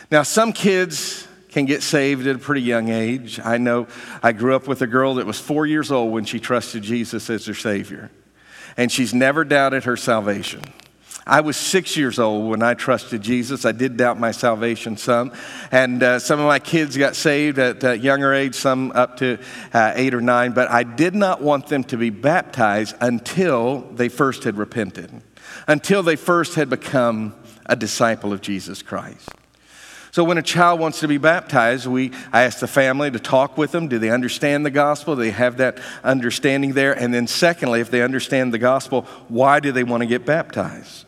Now, 0.09 0.23
some 0.23 0.53
kids 0.53 1.27
can 1.49 1.65
get 1.65 1.83
saved 1.83 2.27
at 2.27 2.35
a 2.35 2.39
pretty 2.39 2.61
young 2.61 2.89
age. 2.89 3.39
I 3.43 3.57
know 3.57 3.87
I 4.23 4.31
grew 4.31 4.55
up 4.55 4.67
with 4.67 4.81
a 4.81 4.87
girl 4.87 5.15
that 5.15 5.25
was 5.25 5.39
four 5.39 5.65
years 5.65 5.91
old 5.91 6.13
when 6.13 6.23
she 6.23 6.39
trusted 6.39 6.83
Jesus 6.83 7.29
as 7.29 7.45
her 7.45 7.53
Savior, 7.53 8.11
and 8.77 8.91
she's 8.91 9.13
never 9.13 9.43
doubted 9.43 9.83
her 9.85 9.97
salvation. 9.97 10.61
I 11.25 11.41
was 11.41 11.57
six 11.57 11.97
years 11.97 12.19
old 12.19 12.49
when 12.49 12.63
I 12.63 12.73
trusted 12.73 13.21
Jesus. 13.21 13.65
I 13.65 13.73
did 13.73 13.97
doubt 13.97 14.17
my 14.17 14.31
salvation 14.31 14.95
some. 14.95 15.33
And 15.71 16.01
uh, 16.01 16.19
some 16.19 16.39
of 16.39 16.45
my 16.45 16.59
kids 16.59 16.95
got 16.95 17.17
saved 17.17 17.59
at 17.59 17.83
a 17.83 17.97
younger 17.97 18.33
age, 18.33 18.55
some 18.55 18.93
up 18.93 19.17
to 19.17 19.37
uh, 19.73 19.91
eight 19.95 20.13
or 20.13 20.21
nine. 20.21 20.53
But 20.53 20.71
I 20.71 20.83
did 20.83 21.13
not 21.15 21.41
want 21.41 21.67
them 21.67 21.83
to 21.85 21.97
be 21.97 22.11
baptized 22.11 22.95
until 23.01 23.81
they 23.81 24.07
first 24.07 24.45
had 24.45 24.57
repented, 24.57 25.21
until 25.67 26.01
they 26.01 26.15
first 26.15 26.55
had 26.55 26.69
become 26.69 27.35
a 27.65 27.75
disciple 27.75 28.31
of 28.31 28.39
Jesus 28.39 28.81
Christ. 28.81 29.29
So 30.17 30.23
when 30.23 30.39
a 30.39 30.41
child 30.41 30.79
wants 30.79 31.01
to 31.01 31.07
be 31.07 31.19
baptized, 31.19 31.85
we 31.85 32.11
I 32.33 32.41
ask 32.41 32.57
the 32.57 32.67
family 32.67 33.11
to 33.11 33.19
talk 33.19 33.55
with 33.55 33.71
them. 33.71 33.87
Do 33.87 33.99
they 33.99 34.09
understand 34.09 34.65
the 34.65 34.71
gospel? 34.71 35.15
Do 35.15 35.21
they 35.21 35.29
have 35.29 35.57
that 35.57 35.77
understanding 36.03 36.73
there? 36.73 36.91
And 36.91 37.13
then 37.13 37.27
secondly, 37.27 37.81
if 37.81 37.91
they 37.91 38.01
understand 38.01 38.51
the 38.51 38.57
gospel, 38.57 39.03
why 39.27 39.59
do 39.59 39.71
they 39.71 39.83
want 39.83 40.01
to 40.01 40.07
get 40.07 40.25
baptized? 40.25 41.05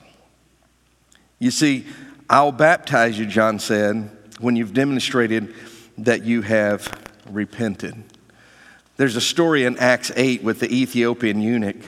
You 1.39 1.49
see, 1.49 1.87
I'll 2.29 2.51
baptize 2.51 3.17
you, 3.17 3.25
John 3.25 3.57
said, 3.57 4.11
when 4.39 4.55
you've 4.55 4.75
demonstrated 4.75 5.55
that 5.97 6.23
you 6.23 6.43
have 6.43 6.95
repented. 7.31 7.95
There's 8.97 9.15
a 9.15 9.21
story 9.21 9.63
in 9.63 9.79
Acts 9.79 10.11
8 10.15 10.43
with 10.43 10.59
the 10.59 10.71
Ethiopian 10.71 11.41
eunuch 11.41 11.83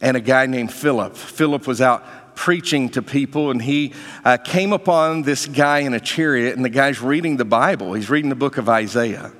and 0.00 0.16
a 0.16 0.20
guy 0.20 0.46
named 0.46 0.72
Philip. 0.72 1.14
Philip 1.16 1.68
was 1.68 1.80
out 1.80 2.04
preaching 2.34 2.88
to 2.90 3.02
people, 3.02 3.50
and 3.50 3.62
he 3.62 3.92
uh, 4.24 4.36
came 4.36 4.72
upon 4.72 5.22
this 5.22 5.46
guy 5.46 5.80
in 5.80 5.94
a 5.94 6.00
chariot, 6.00 6.56
and 6.56 6.64
the 6.64 6.70
guy's 6.70 7.00
reading 7.00 7.36
the 7.36 7.44
Bible. 7.44 7.94
He's 7.94 8.10
reading 8.10 8.30
the 8.30 8.36
book 8.36 8.58
of 8.58 8.68
Isaiah. 8.68 9.32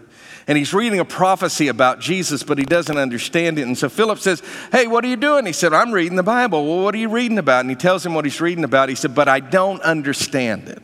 And 0.46 0.59
he's 0.59 0.74
reading 0.74 1.00
a 1.00 1.04
prophecy 1.07 1.68
about 1.68 2.00
Jesus, 2.00 2.42
but 2.42 2.59
he 2.59 2.64
doesn't 2.64 2.98
understand 2.98 3.59
it. 3.59 3.62
And 3.62 3.78
so 3.78 3.88
Philip 3.88 4.18
says, 4.18 4.42
Hey, 4.70 4.87
what 4.87 5.02
are 5.02 5.09
you 5.09 5.16
doing? 5.16 5.46
He 5.46 5.52
said, 5.52 5.72
I'm 5.72 5.90
reading 5.90 6.16
the 6.16 6.22
Bible. 6.22 6.66
Well, 6.66 6.85
what 6.85 6.94
are 6.94 6.98
you 6.98 7.09
reading 7.09 7.38
about? 7.38 7.61
And 7.61 7.70
he 7.70 7.76
tells 7.76 8.04
him 8.04 8.12
what 8.12 8.26
he's 8.26 8.40
reading 8.42 8.62
about. 8.62 8.90
He 8.90 8.94
said, 8.94 9.14
But 9.14 9.26
I 9.26 9.40
don't 9.40 9.80
understand 9.80 10.68
it. 10.68 10.83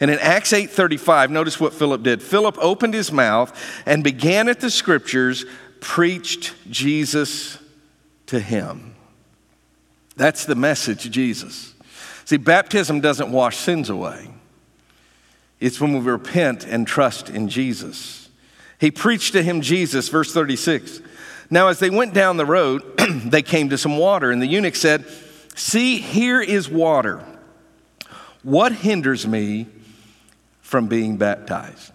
And 0.00 0.10
in 0.10 0.18
Acts 0.18 0.52
8:35, 0.52 1.30
notice 1.30 1.58
what 1.58 1.72
Philip 1.72 2.02
did. 2.02 2.22
Philip 2.22 2.56
opened 2.60 2.94
his 2.94 3.10
mouth 3.10 3.58
and 3.86 4.04
began 4.04 4.48
at 4.48 4.60
the 4.60 4.70
scriptures, 4.70 5.46
preached 5.80 6.54
Jesus 6.70 7.58
to 8.26 8.40
him. 8.40 8.95
That's 10.16 10.44
the 10.44 10.54
message, 10.54 11.10
Jesus. 11.10 11.74
See, 12.24 12.38
baptism 12.38 13.00
doesn't 13.00 13.30
wash 13.30 13.56
sins 13.56 13.90
away. 13.90 14.30
It's 15.60 15.80
when 15.80 15.92
we 15.92 16.00
repent 16.00 16.64
and 16.64 16.86
trust 16.86 17.30
in 17.30 17.48
Jesus. 17.48 18.28
He 18.78 18.90
preached 18.90 19.32
to 19.32 19.42
him 19.42 19.60
Jesus, 19.60 20.08
verse 20.08 20.32
36. 20.32 21.00
Now, 21.48 21.68
as 21.68 21.78
they 21.78 21.90
went 21.90 22.12
down 22.12 22.36
the 22.36 22.46
road, 22.46 22.82
they 22.98 23.42
came 23.42 23.70
to 23.70 23.78
some 23.78 23.96
water, 23.96 24.30
and 24.30 24.42
the 24.42 24.46
eunuch 24.46 24.76
said, 24.76 25.06
See, 25.54 25.98
here 25.98 26.40
is 26.40 26.68
water. 26.68 27.24
What 28.42 28.72
hinders 28.72 29.26
me 29.26 29.66
from 30.60 30.88
being 30.88 31.16
baptized. 31.16 31.92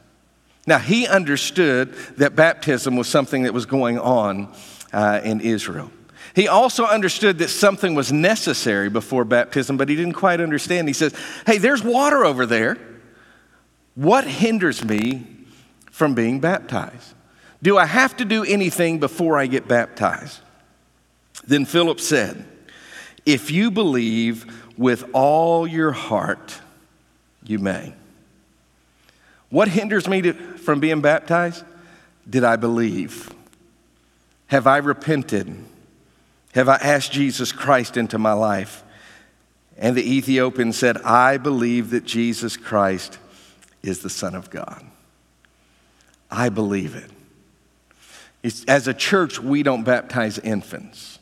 Now, 0.66 0.80
he 0.80 1.06
understood 1.06 1.94
that 2.18 2.36
baptism 2.36 2.96
was 2.96 3.08
something 3.08 3.44
that 3.44 3.54
was 3.54 3.66
going 3.66 4.00
on 4.00 4.54
uh, 4.94 5.20
in 5.24 5.42
Israel. 5.42 5.92
He 6.36 6.48
also 6.48 6.86
understood 6.86 7.40
that 7.40 7.50
something 7.50 7.94
was 7.94 8.12
necessary 8.12 8.90
before 8.90 9.26
baptism, 9.26 9.78
but 9.78 9.90
he 9.90 9.96
didn't 9.96 10.14
quite 10.14 10.40
understand. 10.40 10.88
He 10.88 10.94
says, 10.94 11.14
Hey, 11.46 11.58
there's 11.58 11.84
water 11.84 12.24
over 12.24 12.46
there. 12.46 12.78
What 13.96 14.26
hinders 14.26 14.84
me 14.84 15.26
from 15.92 16.16
being 16.16 16.40
baptized? 16.40 17.14
Do 17.62 17.78
I 17.78 17.86
have 17.86 18.18
to 18.18 18.26
do 18.26 18.44
anything 18.44 19.00
before 19.00 19.38
I 19.38 19.48
get 19.48 19.68
baptized? 19.68 20.40
Then 21.46 21.66
Philip 21.66 22.00
said, 22.00 22.46
If 23.26 23.52
you 23.52 23.70
believe 23.70 24.46
with 24.78 25.04
all 25.14 25.68
your 25.68 25.92
heart, 25.92 26.60
you 27.44 27.60
may. 27.60 27.94
What 29.50 29.68
hinders 29.68 30.08
me 30.08 30.22
to, 30.22 30.34
from 30.34 30.80
being 30.80 31.02
baptized? 31.02 31.66
Did 32.30 32.44
I 32.46 32.56
believe? 32.56 33.30
Have 34.48 34.66
I 34.66 34.78
repented? 34.78 35.54
Have 36.54 36.70
I 36.70 36.76
asked 36.76 37.12
Jesus 37.12 37.52
Christ 37.52 37.98
into 37.98 38.18
my 38.18 38.34
life? 38.34 38.84
And 39.78 39.96
the 39.96 40.16
Ethiopian 40.18 40.74
said, 40.74 40.98
I 40.98 41.38
believe 41.38 41.92
that 41.92 42.04
Jesus 42.04 42.58
Christ 42.58 43.18
is 43.82 44.00
the 44.00 44.10
Son 44.10 44.36
of 44.36 44.50
God. 44.50 44.86
I 46.30 46.50
believe 46.50 46.96
it. 46.96 47.10
It's, 48.44 48.64
as 48.66 48.88
a 48.88 48.94
church, 48.94 49.40
we 49.40 49.64
don't 49.64 49.84
baptize 49.84 50.40
infants. 50.40 51.20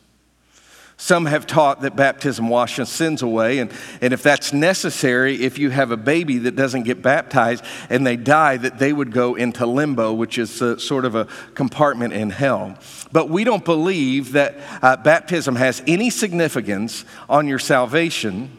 Some 1.02 1.28
have 1.28 1.48
taught 1.48 1.80
that 1.84 1.96
baptism 1.96 2.50
washes 2.50 2.90
sins 2.90 3.22
away, 3.22 3.60
and, 3.60 3.72
and 4.02 4.12
if 4.12 4.22
that's 4.22 4.52
necessary, 4.52 5.44
if 5.44 5.58
you 5.58 5.70
have 5.70 5.92
a 5.92 5.98
baby 5.98 6.40
that 6.40 6.58
doesn't 6.58 6.84
get 6.84 7.02
baptized 7.02 7.64
and 7.90 8.06
they 8.06 8.18
die, 8.18 8.58
that 8.58 8.80
they 8.80 8.92
would 8.92 9.14
go 9.14 9.36
into 9.36 9.66
limbo, 9.66 10.12
which 10.12 10.38
is 10.38 10.62
a, 10.62 10.78
sort 10.78 11.06
of 11.06 11.16
a 11.16 11.24
compartment 11.54 12.12
in 12.12 12.32
hell. 12.32 12.78
But 13.14 13.30
we 13.30 13.46
don't 13.46 13.64
believe 13.64 14.34
that 14.34 14.60
uh, 14.82 14.98
baptism 14.98 15.56
has 15.56 15.82
any 15.88 16.10
significance 16.10 17.06
on 17.30 17.48
your 17.48 17.60
salvation 17.60 18.59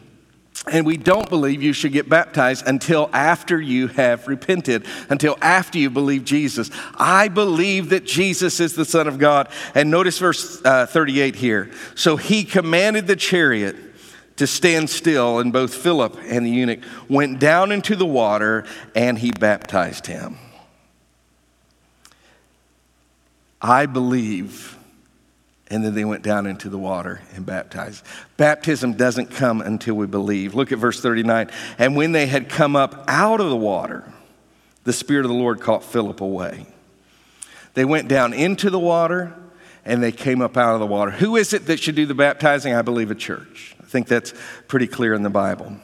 and 0.67 0.85
we 0.85 0.95
don't 0.95 1.27
believe 1.27 1.63
you 1.63 1.73
should 1.73 1.91
get 1.91 2.07
baptized 2.07 2.67
until 2.67 3.09
after 3.13 3.59
you 3.59 3.87
have 3.87 4.27
repented, 4.27 4.85
until 5.09 5.35
after 5.41 5.79
you 5.79 5.89
believe 5.89 6.23
Jesus. 6.23 6.69
I 6.95 7.29
believe 7.29 7.89
that 7.89 8.05
Jesus 8.05 8.59
is 8.59 8.75
the 8.75 8.85
Son 8.85 9.07
of 9.07 9.17
God. 9.17 9.49
And 9.73 9.89
notice 9.89 10.19
verse 10.19 10.63
uh, 10.63 10.85
38 10.85 11.35
here. 11.35 11.71
So 11.95 12.15
he 12.15 12.43
commanded 12.43 13.07
the 13.07 13.15
chariot 13.15 13.75
to 14.35 14.45
stand 14.45 14.89
still, 14.89 15.39
and 15.39 15.51
both 15.51 15.73
Philip 15.73 16.17
and 16.25 16.45
the 16.45 16.51
eunuch 16.51 16.79
went 17.09 17.39
down 17.39 17.71
into 17.71 17.95
the 17.95 18.05
water, 18.05 18.65
and 18.95 19.17
he 19.17 19.31
baptized 19.31 20.07
him. 20.07 20.37
I 23.61 23.85
believe 23.85 24.77
and 25.71 25.85
then 25.85 25.95
they 25.95 26.03
went 26.03 26.21
down 26.21 26.45
into 26.45 26.67
the 26.67 26.77
water 26.77 27.21
and 27.33 27.45
baptized. 27.45 28.03
Baptism 28.35 28.93
doesn't 28.93 29.31
come 29.31 29.61
until 29.61 29.95
we 29.95 30.05
believe. 30.05 30.53
Look 30.53 30.73
at 30.73 30.77
verse 30.77 30.99
39. 31.01 31.49
And 31.77 31.95
when 31.95 32.11
they 32.11 32.27
had 32.27 32.49
come 32.49 32.75
up 32.75 33.05
out 33.07 33.39
of 33.39 33.49
the 33.49 33.55
water, 33.55 34.03
the 34.83 34.91
Spirit 34.91 35.23
of 35.23 35.29
the 35.29 35.37
Lord 35.37 35.61
caught 35.61 35.85
Philip 35.85 36.19
away. 36.19 36.65
They 37.73 37.85
went 37.85 38.09
down 38.09 38.33
into 38.33 38.69
the 38.69 38.79
water 38.79 39.33
and 39.85 40.03
they 40.03 40.11
came 40.11 40.41
up 40.41 40.57
out 40.57 40.73
of 40.73 40.81
the 40.81 40.85
water. 40.85 41.09
Who 41.09 41.37
is 41.37 41.53
it 41.53 41.67
that 41.67 41.79
should 41.79 41.95
do 41.95 42.05
the 42.05 42.13
baptizing? 42.13 42.73
I 42.73 42.81
believe 42.81 43.09
a 43.09 43.15
church. 43.15 43.73
I 43.81 43.85
think 43.85 44.09
that's 44.09 44.33
pretty 44.67 44.87
clear 44.87 45.13
in 45.13 45.23
the 45.23 45.29
Bible. 45.29 45.77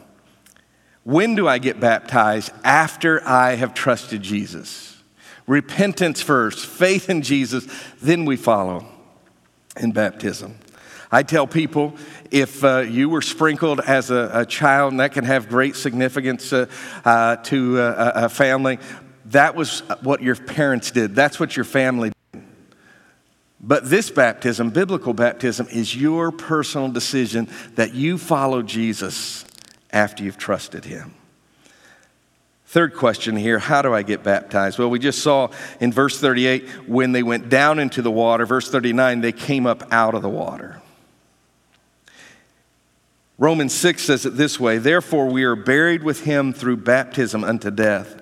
When 1.02 1.34
do 1.34 1.48
I 1.48 1.56
get 1.56 1.80
baptized? 1.80 2.52
After 2.62 3.26
I 3.26 3.54
have 3.54 3.72
trusted 3.72 4.20
Jesus. 4.20 5.02
Repentance 5.46 6.20
first, 6.20 6.66
faith 6.66 7.08
in 7.08 7.22
Jesus, 7.22 7.66
then 8.02 8.26
we 8.26 8.36
follow 8.36 8.86
in 9.78 9.92
baptism. 9.92 10.58
I 11.10 11.22
tell 11.22 11.46
people 11.46 11.94
if 12.30 12.62
uh, 12.62 12.80
you 12.80 13.08
were 13.08 13.22
sprinkled 13.22 13.80
as 13.80 14.10
a, 14.10 14.30
a, 14.34 14.46
child, 14.46 14.92
and 14.92 15.00
that 15.00 15.12
can 15.12 15.24
have 15.24 15.48
great 15.48 15.74
significance 15.74 16.52
uh, 16.52 16.66
uh, 17.04 17.36
to 17.36 17.78
a 17.78 18.28
family, 18.28 18.78
that 19.26 19.54
was 19.54 19.80
what 20.02 20.22
your 20.22 20.36
parents 20.36 20.90
did. 20.90 21.14
That's 21.14 21.40
what 21.40 21.56
your 21.56 21.64
family 21.64 22.10
did. 22.32 22.42
But 23.60 23.88
this 23.90 24.10
baptism, 24.10 24.70
biblical 24.70 25.14
baptism, 25.14 25.66
is 25.70 25.96
your 25.96 26.30
personal 26.30 26.90
decision 26.90 27.48
that 27.74 27.94
you 27.94 28.18
follow 28.18 28.62
Jesus 28.62 29.44
after 29.90 30.22
you've 30.22 30.38
trusted 30.38 30.84
him. 30.84 31.14
Third 32.68 32.94
question 32.94 33.34
here 33.34 33.58
how 33.58 33.80
do 33.80 33.94
I 33.94 34.02
get 34.02 34.22
baptized? 34.22 34.78
Well, 34.78 34.90
we 34.90 34.98
just 34.98 35.22
saw 35.22 35.48
in 35.80 35.90
verse 35.90 36.20
38 36.20 36.86
when 36.86 37.12
they 37.12 37.22
went 37.22 37.48
down 37.48 37.78
into 37.78 38.02
the 38.02 38.10
water. 38.10 38.44
Verse 38.44 38.70
39, 38.70 39.22
they 39.22 39.32
came 39.32 39.66
up 39.66 39.90
out 39.90 40.14
of 40.14 40.20
the 40.20 40.28
water. 40.28 40.82
Romans 43.38 43.72
6 43.72 44.02
says 44.02 44.26
it 44.26 44.36
this 44.36 44.60
way 44.60 44.76
Therefore, 44.76 45.28
we 45.28 45.44
are 45.44 45.56
buried 45.56 46.02
with 46.02 46.24
him 46.24 46.52
through 46.52 46.76
baptism 46.76 47.42
unto 47.42 47.70
death. 47.70 48.16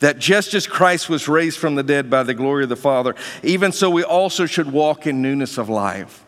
That 0.00 0.18
just 0.18 0.52
as 0.52 0.66
Christ 0.66 1.08
was 1.08 1.26
raised 1.26 1.56
from 1.56 1.74
the 1.74 1.82
dead 1.82 2.10
by 2.10 2.24
the 2.24 2.34
glory 2.34 2.64
of 2.64 2.68
the 2.68 2.76
Father, 2.76 3.14
even 3.42 3.72
so 3.72 3.88
we 3.88 4.04
also 4.04 4.44
should 4.44 4.70
walk 4.70 5.06
in 5.06 5.22
newness 5.22 5.56
of 5.56 5.70
life. 5.70 6.26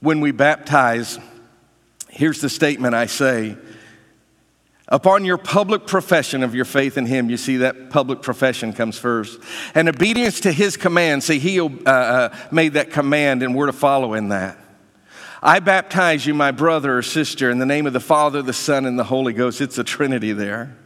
When 0.00 0.20
we 0.20 0.32
baptize, 0.32 1.18
here's 2.10 2.42
the 2.42 2.50
statement 2.50 2.94
I 2.94 3.06
say 3.06 3.56
Upon 4.92 5.24
your 5.24 5.38
public 5.38 5.86
profession 5.86 6.42
of 6.42 6.52
your 6.52 6.64
faith 6.64 6.98
in 6.98 7.06
Him, 7.06 7.30
you 7.30 7.36
see 7.36 7.58
that 7.58 7.90
public 7.90 8.22
profession 8.22 8.72
comes 8.72 8.98
first. 8.98 9.38
And 9.74 9.88
obedience 9.88 10.40
to 10.40 10.52
His 10.52 10.76
command, 10.76 11.22
see, 11.22 11.38
He 11.38 11.60
uh, 11.60 11.68
uh, 11.86 12.36
made 12.50 12.72
that 12.72 12.90
command 12.90 13.44
and 13.44 13.54
we're 13.54 13.66
to 13.66 13.72
follow 13.72 14.14
in 14.14 14.30
that. 14.30 14.58
I 15.42 15.60
baptize 15.60 16.26
you, 16.26 16.34
my 16.34 16.50
brother 16.50 16.98
or 16.98 17.02
sister, 17.02 17.50
in 17.50 17.60
the 17.60 17.66
name 17.66 17.86
of 17.86 17.92
the 17.92 18.00
Father, 18.00 18.42
the 18.42 18.52
Son, 18.52 18.84
and 18.84 18.98
the 18.98 19.04
Holy 19.04 19.32
Ghost. 19.32 19.60
It's 19.60 19.78
a 19.78 19.84
trinity 19.84 20.32
there. 20.32 20.76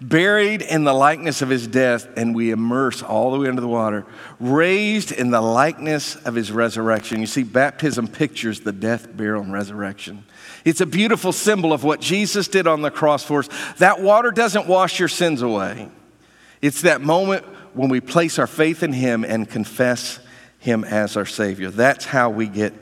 Buried 0.00 0.62
in 0.62 0.84
the 0.84 0.94
likeness 0.94 1.42
of 1.42 1.50
his 1.50 1.66
death, 1.66 2.08
and 2.16 2.34
we 2.34 2.50
immerse 2.50 3.02
all 3.02 3.30
the 3.30 3.38
way 3.38 3.48
into 3.48 3.60
the 3.60 3.68
water. 3.68 4.06
Raised 4.40 5.12
in 5.12 5.30
the 5.30 5.42
likeness 5.42 6.16
of 6.16 6.34
his 6.34 6.50
resurrection. 6.50 7.20
You 7.20 7.26
see, 7.26 7.42
baptism 7.42 8.08
pictures 8.08 8.60
the 8.60 8.72
death, 8.72 9.14
burial, 9.14 9.42
and 9.42 9.52
resurrection. 9.52 10.24
It's 10.64 10.80
a 10.80 10.86
beautiful 10.86 11.32
symbol 11.32 11.72
of 11.72 11.84
what 11.84 12.00
Jesus 12.00 12.48
did 12.48 12.66
on 12.66 12.82
the 12.82 12.90
cross 12.90 13.22
for 13.22 13.40
us. 13.40 13.48
That 13.78 14.00
water 14.00 14.30
doesn't 14.30 14.66
wash 14.66 14.98
your 14.98 15.08
sins 15.08 15.42
away. 15.42 15.88
It's 16.60 16.82
that 16.82 17.00
moment 17.00 17.44
when 17.74 17.88
we 17.88 18.00
place 18.00 18.38
our 18.38 18.46
faith 18.46 18.82
in 18.82 18.92
Him 18.92 19.24
and 19.24 19.48
confess 19.48 20.18
Him 20.58 20.84
as 20.84 21.16
our 21.16 21.26
Savior. 21.26 21.70
That's 21.70 22.04
how 22.04 22.30
we 22.30 22.46
get 22.46 22.74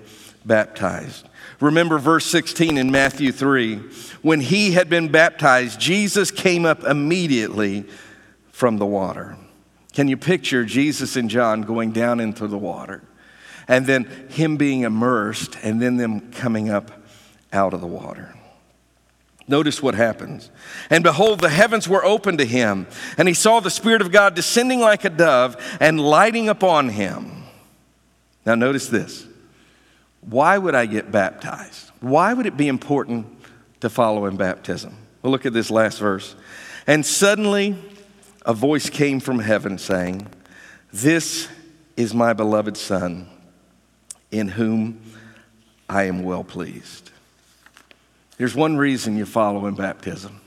baptized. 0.46 1.28
Remember 1.60 1.98
verse 1.98 2.26
16 2.26 2.78
in 2.78 2.90
Matthew 2.90 3.32
3. 3.32 3.76
When 4.22 4.40
he 4.40 4.72
had 4.72 4.88
been 4.88 5.08
baptized, 5.08 5.80
Jesus 5.80 6.30
came 6.30 6.64
up 6.64 6.84
immediately 6.84 7.84
from 8.52 8.78
the 8.78 8.86
water. 8.86 9.36
Can 9.92 10.08
you 10.08 10.16
picture 10.16 10.64
Jesus 10.64 11.16
and 11.16 11.28
John 11.28 11.62
going 11.62 11.90
down 11.90 12.20
into 12.20 12.46
the 12.46 12.58
water? 12.58 13.02
And 13.66 13.86
then 13.86 14.04
him 14.30 14.56
being 14.56 14.82
immersed, 14.82 15.58
and 15.62 15.82
then 15.82 15.96
them 15.96 16.32
coming 16.32 16.70
up 16.70 16.90
out 17.52 17.74
of 17.74 17.80
the 17.80 17.86
water. 17.86 18.34
Notice 19.48 19.82
what 19.82 19.94
happens. 19.94 20.50
And 20.90 21.02
behold, 21.02 21.40
the 21.40 21.48
heavens 21.48 21.88
were 21.88 22.04
opened 22.04 22.38
to 22.38 22.44
him, 22.44 22.86
and 23.16 23.26
he 23.26 23.34
saw 23.34 23.60
the 23.60 23.70
Spirit 23.70 24.02
of 24.02 24.12
God 24.12 24.34
descending 24.34 24.80
like 24.80 25.04
a 25.04 25.10
dove 25.10 25.56
and 25.80 25.98
lighting 25.98 26.50
upon 26.50 26.90
him. 26.90 27.44
Now, 28.44 28.54
notice 28.54 28.88
this. 28.88 29.26
Why 30.20 30.58
would 30.58 30.74
I 30.74 30.84
get 30.86 31.10
baptized? 31.10 31.90
Why 32.00 32.34
would 32.34 32.44
it 32.44 32.56
be 32.56 32.68
important 32.68 33.26
to 33.80 33.88
follow 33.88 34.26
in 34.26 34.36
baptism? 34.36 34.94
Well, 35.22 35.32
look 35.32 35.46
at 35.46 35.54
this 35.54 35.70
last 35.70 35.98
verse. 35.98 36.34
And 36.86 37.04
suddenly 37.04 37.76
a 38.44 38.52
voice 38.52 38.90
came 38.90 39.20
from 39.20 39.38
heaven 39.38 39.78
saying, 39.78 40.26
This 40.92 41.48
is 41.96 42.14
my 42.14 42.34
beloved 42.34 42.76
Son, 42.76 43.28
in 44.30 44.48
whom 44.48 45.00
I 45.88 46.04
am 46.04 46.22
well 46.22 46.44
pleased. 46.44 47.10
There's 48.38 48.54
one 48.54 48.76
reason 48.76 49.16
you 49.16 49.26
follow 49.26 49.66
in 49.66 49.74
baptism. 49.74 50.40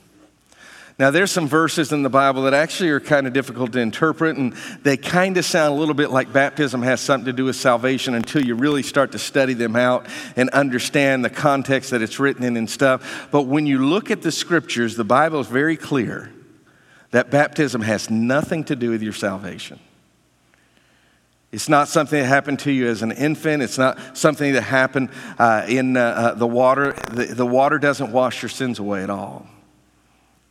Now, 0.97 1.09
there's 1.09 1.31
some 1.31 1.47
verses 1.47 1.91
in 1.91 2.03
the 2.03 2.09
Bible 2.09 2.43
that 2.43 2.53
actually 2.53 2.89
are 2.89 2.99
kind 2.99 3.25
of 3.25 3.33
difficult 3.33 3.73
to 3.73 3.79
interpret, 3.79 4.37
and 4.37 4.53
they 4.83 4.97
kind 4.97 5.35
of 5.37 5.45
sound 5.45 5.73
a 5.73 5.75
little 5.75 5.95
bit 5.95 6.11
like 6.11 6.31
baptism 6.31 6.83
has 6.83 7.01
something 7.01 7.25
to 7.25 7.33
do 7.33 7.45
with 7.45 7.55
salvation 7.55 8.13
until 8.13 8.45
you 8.45 8.55
really 8.55 8.83
start 8.83 9.11
to 9.13 9.19
study 9.19 9.53
them 9.53 9.75
out 9.75 10.05
and 10.35 10.49
understand 10.51 11.25
the 11.25 11.29
context 11.29 11.89
that 11.89 12.01
it's 12.01 12.19
written 12.19 12.43
in 12.43 12.55
and 12.55 12.69
stuff. 12.69 13.27
But 13.31 13.43
when 13.43 13.65
you 13.65 13.85
look 13.85 14.11
at 14.11 14.21
the 14.21 14.31
scriptures, 14.31 14.95
the 14.95 15.03
Bible 15.03 15.39
is 15.39 15.47
very 15.47 15.75
clear 15.75 16.31
that 17.09 17.31
baptism 17.31 17.81
has 17.81 18.09
nothing 18.09 18.63
to 18.65 18.75
do 18.75 18.91
with 18.91 19.01
your 19.01 19.13
salvation. 19.13 19.79
It's 21.51 21.67
not 21.67 21.89
something 21.89 22.19
that 22.19 22.27
happened 22.27 22.59
to 22.59 22.71
you 22.71 22.87
as 22.87 23.01
an 23.01 23.11
infant. 23.11 23.61
It's 23.61 23.77
not 23.77 24.17
something 24.17 24.53
that 24.53 24.61
happened 24.61 25.09
uh, 25.37 25.65
in 25.67 25.97
uh, 25.97 26.01
uh, 26.01 26.33
the 26.35 26.47
water. 26.47 26.93
The, 27.11 27.25
the 27.25 27.45
water 27.45 27.77
doesn't 27.77 28.11
wash 28.11 28.41
your 28.41 28.49
sins 28.49 28.79
away 28.79 29.03
at 29.03 29.09
all. 29.09 29.47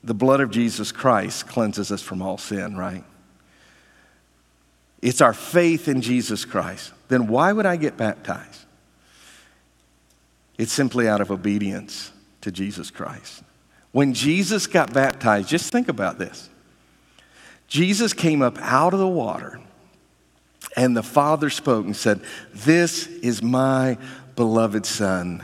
The 0.04 0.14
blood 0.14 0.40
of 0.40 0.50
Jesus 0.50 0.92
Christ 0.92 1.46
cleanses 1.46 1.90
us 1.90 2.02
from 2.02 2.20
all 2.20 2.36
sin, 2.36 2.76
right? 2.76 3.04
It's 5.00 5.22
our 5.22 5.32
faith 5.32 5.88
in 5.88 6.02
Jesus 6.02 6.44
Christ. 6.44 6.92
Then 7.08 7.26
why 7.28 7.52
would 7.52 7.66
I 7.66 7.76
get 7.76 7.96
baptized? 7.96 8.64
It's 10.58 10.72
simply 10.72 11.08
out 11.08 11.22
of 11.22 11.30
obedience 11.30 12.12
to 12.42 12.52
Jesus 12.52 12.90
Christ. 12.90 13.42
When 13.92 14.12
Jesus 14.12 14.66
got 14.66 14.92
baptized, 14.92 15.48
just 15.48 15.72
think 15.72 15.88
about 15.88 16.18
this. 16.18 16.50
Jesus 17.66 18.12
came 18.12 18.42
up 18.42 18.58
out 18.58 18.92
of 18.92 19.00
the 19.00 19.08
water 19.08 19.60
and 20.76 20.96
the 20.96 21.02
Father 21.02 21.50
spoke 21.50 21.84
and 21.84 21.96
said, 21.96 22.20
This 22.52 23.06
is 23.06 23.42
my 23.42 23.98
beloved 24.36 24.86
Son 24.86 25.42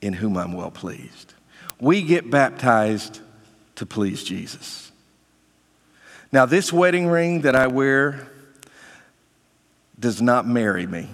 in 0.00 0.12
whom 0.12 0.36
I'm 0.36 0.52
well 0.52 0.70
pleased. 0.70 1.34
We 1.80 2.02
get 2.02 2.30
baptized 2.30 3.20
to 3.76 3.86
please 3.86 4.22
Jesus. 4.22 4.92
Now, 6.30 6.46
this 6.46 6.72
wedding 6.72 7.08
ring 7.08 7.42
that 7.42 7.56
I 7.56 7.66
wear 7.66 8.28
does 9.98 10.22
not 10.22 10.46
marry 10.46 10.86
me 10.86 11.08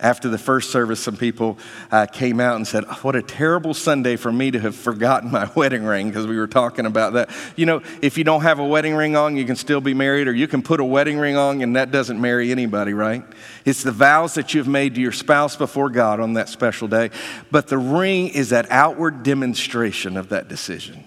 after 0.00 0.28
the 0.28 0.38
first 0.38 0.70
service, 0.70 1.00
some 1.00 1.16
people 1.16 1.58
uh, 1.90 2.06
came 2.06 2.38
out 2.38 2.54
and 2.54 2.64
said, 2.66 2.84
oh, 2.88 2.98
What 3.02 3.16
a 3.16 3.22
terrible 3.22 3.74
Sunday 3.74 4.14
for 4.14 4.30
me 4.30 4.52
to 4.52 4.60
have 4.60 4.76
forgotten 4.76 5.30
my 5.30 5.50
wedding 5.56 5.84
ring, 5.84 6.08
because 6.08 6.26
we 6.26 6.36
were 6.36 6.46
talking 6.46 6.86
about 6.86 7.14
that. 7.14 7.30
You 7.56 7.66
know, 7.66 7.82
if 8.00 8.16
you 8.16 8.22
don't 8.22 8.42
have 8.42 8.60
a 8.60 8.64
wedding 8.64 8.94
ring 8.94 9.16
on, 9.16 9.36
you 9.36 9.44
can 9.44 9.56
still 9.56 9.80
be 9.80 9.94
married, 9.94 10.28
or 10.28 10.32
you 10.32 10.46
can 10.46 10.62
put 10.62 10.78
a 10.78 10.84
wedding 10.84 11.18
ring 11.18 11.36
on, 11.36 11.62
and 11.62 11.74
that 11.74 11.90
doesn't 11.90 12.20
marry 12.20 12.52
anybody, 12.52 12.94
right? 12.94 13.24
It's 13.64 13.82
the 13.82 13.90
vows 13.90 14.34
that 14.34 14.54
you've 14.54 14.68
made 14.68 14.94
to 14.94 15.00
your 15.00 15.12
spouse 15.12 15.56
before 15.56 15.90
God 15.90 16.20
on 16.20 16.34
that 16.34 16.48
special 16.48 16.86
day. 16.86 17.10
But 17.50 17.66
the 17.66 17.78
ring 17.78 18.28
is 18.28 18.50
that 18.50 18.70
outward 18.70 19.24
demonstration 19.24 20.16
of 20.16 20.28
that 20.28 20.46
decision. 20.46 21.02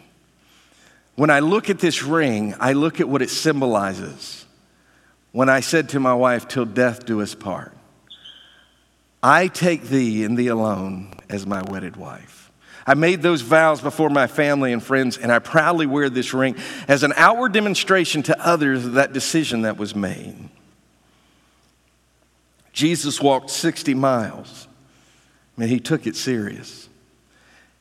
When 1.16 1.30
I 1.30 1.40
look 1.40 1.70
at 1.70 1.80
this 1.80 2.04
ring, 2.04 2.56
I 2.60 2.74
look 2.74 3.00
at 3.00 3.08
what 3.08 3.22
it 3.22 3.30
symbolizes. 3.30 4.46
When 5.32 5.48
I 5.48 5.62
said 5.62 5.88
to 5.90 6.00
my 6.02 6.14
wife, 6.14 6.50
Till 6.50 6.66
death 6.66 7.06
do 7.06 7.22
us 7.22 7.36
part. 7.36 7.74
I 9.24 9.48
take 9.48 9.84
thee 9.84 10.24
and 10.24 10.38
thee 10.38 10.48
alone 10.48 11.14
as 11.30 11.46
my 11.46 11.62
wedded 11.62 11.96
wife. 11.96 12.52
I 12.88 12.96
made 12.96 13.22
those 13.22 13.42
vows 13.42 13.80
before 13.80 14.10
my 14.10 14.26
family 14.26 14.74
and 14.74 14.82
friends, 14.82 15.18
and 15.18 15.32
I 15.32 15.40
proudly 15.40 15.86
wear 15.86 16.10
this 16.10 16.34
ring 16.34 16.56
as 16.88 17.04
an 17.04 17.14
outward 17.16 17.54
demonstration 17.54 18.24
to 18.24 18.46
others 18.46 18.86
of 18.86 18.94
that 18.94 19.14
decision 19.14 19.62
that 19.62 19.78
was 19.78 19.96
made. 19.96 20.50
Jesus 22.74 23.22
walked 23.22 23.50
60 23.52 23.94
miles. 23.94 24.68
Mean, 25.58 25.70
he 25.70 25.80
took 25.80 26.08
it 26.08 26.16
serious. 26.16 26.90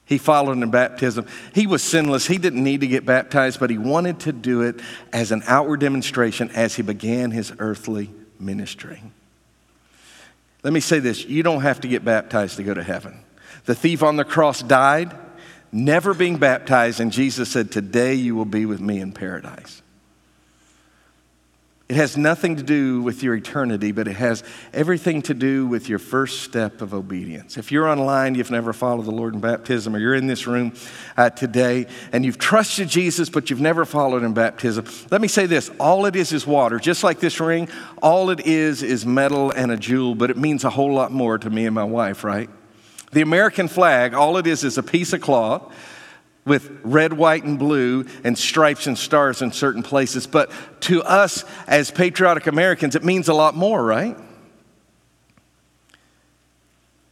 He 0.04 0.18
followed 0.18 0.58
in 0.58 0.70
baptism. 0.70 1.26
He 1.54 1.66
was 1.66 1.82
sinless. 1.82 2.26
He 2.26 2.36
didn't 2.36 2.64
need 2.64 2.80
to 2.80 2.86
get 2.86 3.06
baptized, 3.06 3.60
but 3.60 3.70
he 3.70 3.78
wanted 3.78 4.20
to 4.20 4.32
do 4.32 4.62
it 4.62 4.80
as 5.12 5.32
an 5.32 5.42
outward 5.46 5.80
demonstration 5.80 6.50
as 6.50 6.74
he 6.74 6.82
began 6.82 7.30
his 7.30 7.52
earthly 7.58 8.10
ministry. 8.38 9.00
Let 10.62 10.72
me 10.72 10.80
say 10.80 10.98
this 10.98 11.24
you 11.24 11.42
don't 11.42 11.62
have 11.62 11.80
to 11.80 11.88
get 11.88 12.04
baptized 12.04 12.56
to 12.56 12.62
go 12.62 12.74
to 12.74 12.82
heaven. 12.82 13.20
The 13.64 13.74
thief 13.74 14.02
on 14.02 14.16
the 14.16 14.24
cross 14.24 14.62
died, 14.62 15.14
never 15.72 16.14
being 16.14 16.38
baptized, 16.38 17.00
and 17.00 17.12
Jesus 17.12 17.50
said, 17.50 17.70
Today 17.70 18.14
you 18.14 18.34
will 18.34 18.44
be 18.44 18.66
with 18.66 18.80
me 18.80 19.00
in 19.00 19.12
paradise. 19.12 19.82
It 21.90 21.96
has 21.96 22.16
nothing 22.16 22.54
to 22.54 22.62
do 22.62 23.02
with 23.02 23.24
your 23.24 23.34
eternity, 23.34 23.90
but 23.90 24.06
it 24.06 24.12
has 24.12 24.44
everything 24.72 25.22
to 25.22 25.34
do 25.34 25.66
with 25.66 25.88
your 25.88 25.98
first 25.98 26.42
step 26.42 26.82
of 26.82 26.94
obedience. 26.94 27.56
If 27.56 27.72
you're 27.72 27.88
online, 27.88 28.36
you've 28.36 28.52
never 28.52 28.72
followed 28.72 29.06
the 29.06 29.10
Lord 29.10 29.34
in 29.34 29.40
baptism, 29.40 29.96
or 29.96 29.98
you're 29.98 30.14
in 30.14 30.28
this 30.28 30.46
room 30.46 30.72
uh, 31.16 31.30
today 31.30 31.88
and 32.12 32.24
you've 32.24 32.38
trusted 32.38 32.88
Jesus, 32.88 33.28
but 33.28 33.50
you've 33.50 33.60
never 33.60 33.84
followed 33.84 34.22
in 34.22 34.34
baptism, 34.34 34.84
let 35.10 35.20
me 35.20 35.26
say 35.26 35.46
this 35.46 35.68
all 35.80 36.06
it 36.06 36.14
is 36.14 36.32
is 36.32 36.46
water. 36.46 36.78
Just 36.78 37.02
like 37.02 37.18
this 37.18 37.40
ring, 37.40 37.68
all 38.00 38.30
it 38.30 38.46
is 38.46 38.84
is 38.84 39.04
metal 39.04 39.50
and 39.50 39.72
a 39.72 39.76
jewel, 39.76 40.14
but 40.14 40.30
it 40.30 40.36
means 40.36 40.62
a 40.62 40.70
whole 40.70 40.92
lot 40.92 41.10
more 41.10 41.38
to 41.38 41.50
me 41.50 41.66
and 41.66 41.74
my 41.74 41.82
wife, 41.82 42.22
right? 42.22 42.48
The 43.10 43.22
American 43.22 43.66
flag, 43.66 44.14
all 44.14 44.36
it 44.36 44.46
is 44.46 44.62
is 44.62 44.78
a 44.78 44.84
piece 44.84 45.12
of 45.12 45.22
cloth 45.22 45.74
with 46.44 46.80
red, 46.82 47.12
white, 47.12 47.44
and 47.44 47.58
blue, 47.58 48.06
and 48.24 48.36
stripes 48.36 48.86
and 48.86 48.96
stars 48.96 49.42
in 49.42 49.52
certain 49.52 49.82
places. 49.82 50.26
But 50.26 50.50
to 50.82 51.02
us 51.02 51.44
as 51.66 51.90
patriotic 51.90 52.46
Americans, 52.46 52.96
it 52.96 53.04
means 53.04 53.28
a 53.28 53.34
lot 53.34 53.54
more, 53.54 53.84
right? 53.84 54.16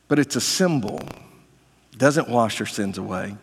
But 0.09 0.19
it's 0.19 0.37
a 0.37 0.41
symbol, 0.41 1.01
it 1.93 1.99
doesn't 1.99 2.29
wash 2.29 2.61
our 2.61 2.67
sins 2.67 2.97
away. 2.97 3.37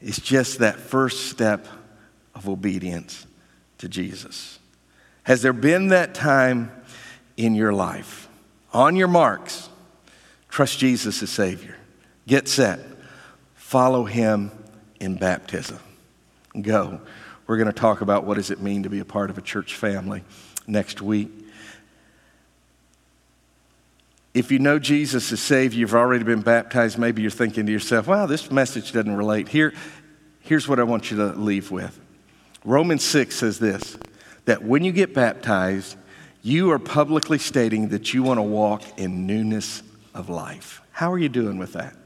It's 0.00 0.20
just 0.20 0.60
that 0.60 0.76
first 0.76 1.26
step 1.30 1.66
of 2.34 2.48
obedience 2.48 3.26
to 3.78 3.88
Jesus. 3.88 4.58
Has 5.24 5.42
there 5.42 5.52
been 5.52 5.88
that 5.88 6.14
time 6.14 6.70
in 7.36 7.54
your 7.54 7.72
life? 7.72 8.28
On 8.72 8.96
your 8.96 9.08
marks, 9.08 9.68
trust 10.48 10.78
Jesus 10.78 11.22
as 11.22 11.30
Savior. 11.30 11.76
Get 12.26 12.48
set. 12.48 12.80
Follow 13.54 14.04
Him 14.04 14.52
in 15.00 15.16
baptism. 15.16 15.78
Go. 16.60 17.00
We're 17.46 17.56
going 17.56 17.66
to 17.66 17.72
talk 17.72 18.00
about 18.00 18.24
what 18.24 18.34
does 18.34 18.50
it 18.50 18.60
mean 18.60 18.84
to 18.84 18.88
be 18.88 19.00
a 19.00 19.04
part 19.04 19.30
of 19.30 19.38
a 19.38 19.42
church 19.42 19.74
family 19.74 20.22
next 20.66 21.02
week. 21.02 21.30
If 24.32 24.52
you 24.52 24.60
know 24.60 24.78
Jesus 24.78 25.32
is 25.32 25.40
saved, 25.40 25.74
you've 25.74 25.94
already 25.94 26.22
been 26.22 26.42
baptized, 26.42 26.96
maybe 26.96 27.22
you're 27.22 27.32
thinking 27.32 27.66
to 27.66 27.72
yourself, 27.72 28.06
wow, 28.06 28.26
this 28.26 28.50
message 28.52 28.92
doesn't 28.92 29.16
relate. 29.16 29.48
Here, 29.48 29.72
here's 30.40 30.68
what 30.68 30.78
I 30.78 30.84
want 30.84 31.10
you 31.10 31.16
to 31.16 31.26
leave 31.32 31.72
with. 31.72 31.98
Romans 32.64 33.02
6 33.04 33.34
says 33.34 33.58
this 33.58 33.96
that 34.44 34.62
when 34.62 34.84
you 34.84 34.92
get 34.92 35.14
baptized, 35.14 35.96
you 36.42 36.70
are 36.70 36.78
publicly 36.78 37.38
stating 37.38 37.88
that 37.88 38.14
you 38.14 38.22
want 38.22 38.38
to 38.38 38.42
walk 38.42 38.82
in 38.98 39.26
newness 39.26 39.82
of 40.14 40.28
life. 40.28 40.80
How 40.92 41.12
are 41.12 41.18
you 41.18 41.28
doing 41.28 41.58
with 41.58 41.72
that? 41.74 41.96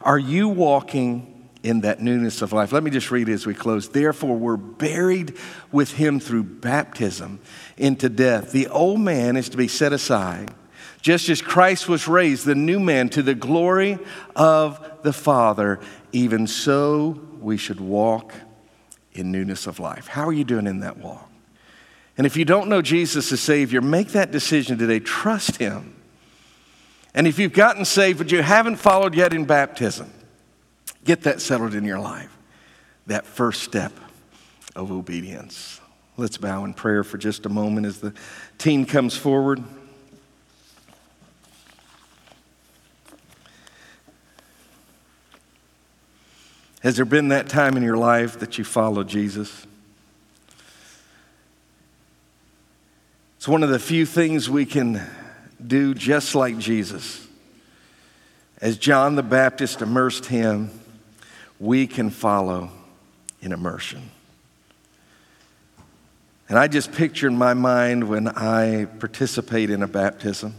Are 0.00 0.18
you 0.18 0.48
walking 0.48 1.33
in 1.64 1.80
that 1.80 1.98
newness 1.98 2.42
of 2.42 2.52
life. 2.52 2.72
Let 2.72 2.82
me 2.82 2.90
just 2.90 3.10
read 3.10 3.28
it 3.28 3.32
as 3.32 3.46
we 3.46 3.54
close. 3.54 3.88
Therefore, 3.88 4.36
we're 4.36 4.58
buried 4.58 5.34
with 5.72 5.92
him 5.92 6.20
through 6.20 6.44
baptism 6.44 7.40
into 7.78 8.10
death. 8.10 8.52
The 8.52 8.68
old 8.68 9.00
man 9.00 9.36
is 9.36 9.48
to 9.48 9.56
be 9.56 9.66
set 9.66 9.94
aside, 9.94 10.52
just 11.00 11.30
as 11.30 11.40
Christ 11.40 11.88
was 11.88 12.06
raised, 12.06 12.44
the 12.44 12.54
new 12.54 12.78
man, 12.78 13.08
to 13.08 13.22
the 13.22 13.34
glory 13.34 13.98
of 14.36 15.02
the 15.02 15.12
Father. 15.12 15.80
Even 16.12 16.46
so, 16.46 17.18
we 17.40 17.56
should 17.56 17.80
walk 17.80 18.34
in 19.14 19.32
newness 19.32 19.66
of 19.66 19.80
life. 19.80 20.06
How 20.06 20.28
are 20.28 20.32
you 20.34 20.44
doing 20.44 20.66
in 20.66 20.80
that 20.80 20.98
walk? 20.98 21.30
And 22.18 22.26
if 22.26 22.36
you 22.36 22.44
don't 22.44 22.68
know 22.68 22.82
Jesus 22.82 23.32
as 23.32 23.40
Savior, 23.40 23.80
make 23.80 24.08
that 24.08 24.30
decision 24.30 24.76
today. 24.76 25.00
Trust 25.00 25.56
Him. 25.56 25.96
And 27.14 27.26
if 27.26 27.38
you've 27.38 27.54
gotten 27.54 27.86
saved 27.86 28.18
but 28.18 28.30
you 28.30 28.42
haven't 28.42 28.76
followed 28.76 29.14
yet 29.14 29.32
in 29.32 29.46
baptism, 29.46 30.12
Get 31.04 31.22
that 31.22 31.40
settled 31.40 31.74
in 31.74 31.84
your 31.84 32.00
life. 32.00 32.34
That 33.06 33.26
first 33.26 33.62
step 33.62 33.92
of 34.74 34.90
obedience. 34.90 35.80
Let's 36.16 36.38
bow 36.38 36.64
in 36.64 36.74
prayer 36.74 37.04
for 37.04 37.18
just 37.18 37.44
a 37.44 37.48
moment 37.48 37.86
as 37.86 38.00
the 38.00 38.14
team 38.58 38.86
comes 38.86 39.16
forward. 39.16 39.62
Has 46.80 46.96
there 46.96 47.04
been 47.04 47.28
that 47.28 47.48
time 47.48 47.76
in 47.76 47.82
your 47.82 47.96
life 47.96 48.38
that 48.40 48.58
you 48.58 48.64
followed 48.64 49.08
Jesus? 49.08 49.66
It's 53.38 53.48
one 53.48 53.62
of 53.62 53.70
the 53.70 53.78
few 53.78 54.06
things 54.06 54.48
we 54.48 54.66
can 54.66 55.02
do 55.66 55.94
just 55.94 56.34
like 56.34 56.58
Jesus. 56.58 57.26
As 58.60 58.78
John 58.78 59.16
the 59.16 59.22
Baptist 59.22 59.82
immersed 59.82 60.26
him, 60.26 60.70
we 61.58 61.86
can 61.86 62.10
follow 62.10 62.70
in 63.40 63.52
immersion. 63.52 64.10
And 66.48 66.58
I 66.58 66.68
just 66.68 66.92
picture 66.92 67.26
in 67.26 67.36
my 67.36 67.54
mind 67.54 68.08
when 68.08 68.28
I 68.28 68.84
participate 68.84 69.70
in 69.70 69.82
a 69.82 69.88
baptism, 69.88 70.54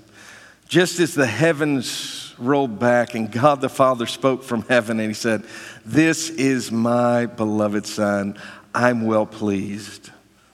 just 0.67 0.99
as 0.99 1.13
the 1.13 1.27
heavens 1.27 2.34
rolled 2.38 2.79
back 2.79 3.13
and 3.15 3.31
God 3.31 3.62
the 3.62 3.69
Father 3.69 4.05
spoke 4.08 4.43
from 4.43 4.63
heaven 4.63 4.99
and 4.99 5.10
he 5.10 5.13
said, 5.13 5.43
This 5.86 6.29
is 6.29 6.71
my 6.71 7.27
beloved 7.27 7.86
Son. 7.86 8.39
I'm 8.73 9.05
well 9.05 9.25
pleased 9.25 10.10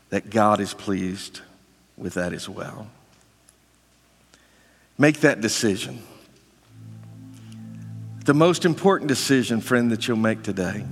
that 0.10 0.30
God 0.30 0.60
is 0.60 0.74
pleased 0.74 1.42
with 1.98 2.16
that 2.16 2.34
as 2.34 2.48
well. 2.48 2.88
Make 4.98 5.22
that 5.22 5.42
decision. 5.42 6.04
The 8.32 8.38
most 8.38 8.64
important 8.64 9.10
decision, 9.10 9.60
friend, 9.60 9.92
that 9.92 10.08
you'll 10.08 10.16
make 10.16 10.42
today 10.42 10.86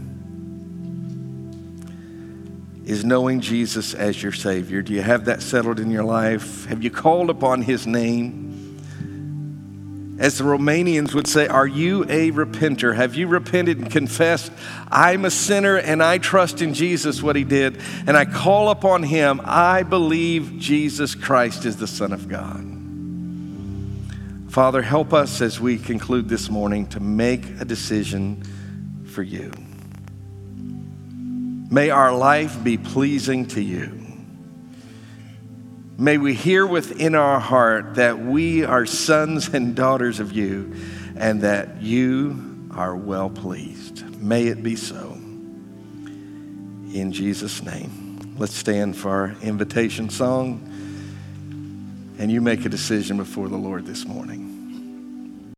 is 2.83 3.05
knowing 3.05 3.39
Jesus 3.39 3.93
as 3.93 4.21
your 4.21 4.33
Savior. 4.33 4.81
Do 4.81 4.91
you 4.91 5.01
have 5.01 5.23
that 5.23 5.41
settled 5.41 5.79
in 5.79 5.89
your 5.89 6.03
life? 6.03 6.65
Have 6.65 6.83
you 6.83 6.91
called 6.91 7.29
upon 7.29 7.61
His 7.61 7.87
name? 7.87 8.77
As 10.19 10.37
the 10.37 10.43
Romanians 10.43 11.13
would 11.13 11.27
say, 11.27 11.47
Are 11.47 11.65
you 11.65 12.03
a 12.09 12.31
repenter? 12.31 12.93
Have 12.93 13.15
you 13.15 13.27
repented 13.27 13.77
and 13.77 13.89
confessed, 13.89 14.51
I'm 14.91 15.23
a 15.23 15.31
sinner 15.31 15.77
and 15.77 16.03
I 16.03 16.17
trust 16.17 16.61
in 16.61 16.73
Jesus, 16.73 17.23
what 17.23 17.37
He 17.37 17.45
did, 17.45 17.79
and 18.05 18.17
I 18.17 18.25
call 18.25 18.69
upon 18.69 19.03
Him? 19.03 19.39
I 19.45 19.83
believe 19.83 20.55
Jesus 20.59 21.15
Christ 21.15 21.63
is 21.63 21.77
the 21.77 21.87
Son 21.87 22.11
of 22.11 22.27
God. 22.27 22.78
Father, 24.59 24.81
help 24.81 25.13
us 25.13 25.39
as 25.39 25.57
we 25.57 25.77
conclude 25.77 26.27
this 26.27 26.49
morning 26.49 26.85
to 26.87 26.99
make 26.99 27.45
a 27.61 27.63
decision 27.63 28.43
for 29.05 29.23
you. 29.23 29.53
May 31.71 31.91
our 31.91 32.13
life 32.13 32.61
be 32.61 32.77
pleasing 32.77 33.45
to 33.45 33.61
you. 33.61 33.97
May 35.97 36.17
we 36.17 36.33
hear 36.33 36.67
within 36.67 37.15
our 37.15 37.39
heart 37.39 37.95
that 37.95 38.19
we 38.19 38.65
are 38.65 38.85
sons 38.85 39.47
and 39.47 39.77
daughters 39.77 40.19
of 40.19 40.33
you 40.33 40.75
and 41.15 41.39
that 41.43 41.81
you 41.81 42.67
are 42.71 42.97
well 42.97 43.29
pleased. 43.29 44.13
May 44.21 44.47
it 44.47 44.61
be 44.61 44.75
so. 44.75 45.13
In 46.93 47.13
Jesus' 47.13 47.63
name. 47.63 48.35
Let's 48.37 48.55
stand 48.55 48.97
for 48.97 49.09
our 49.09 49.35
invitation 49.41 50.09
song 50.09 50.65
and 52.17 52.29
you 52.29 52.41
make 52.41 52.65
a 52.65 52.69
decision 52.69 53.15
before 53.15 53.47
the 53.47 53.55
Lord 53.55 53.85
this 53.85 54.03
morning. 54.03 54.48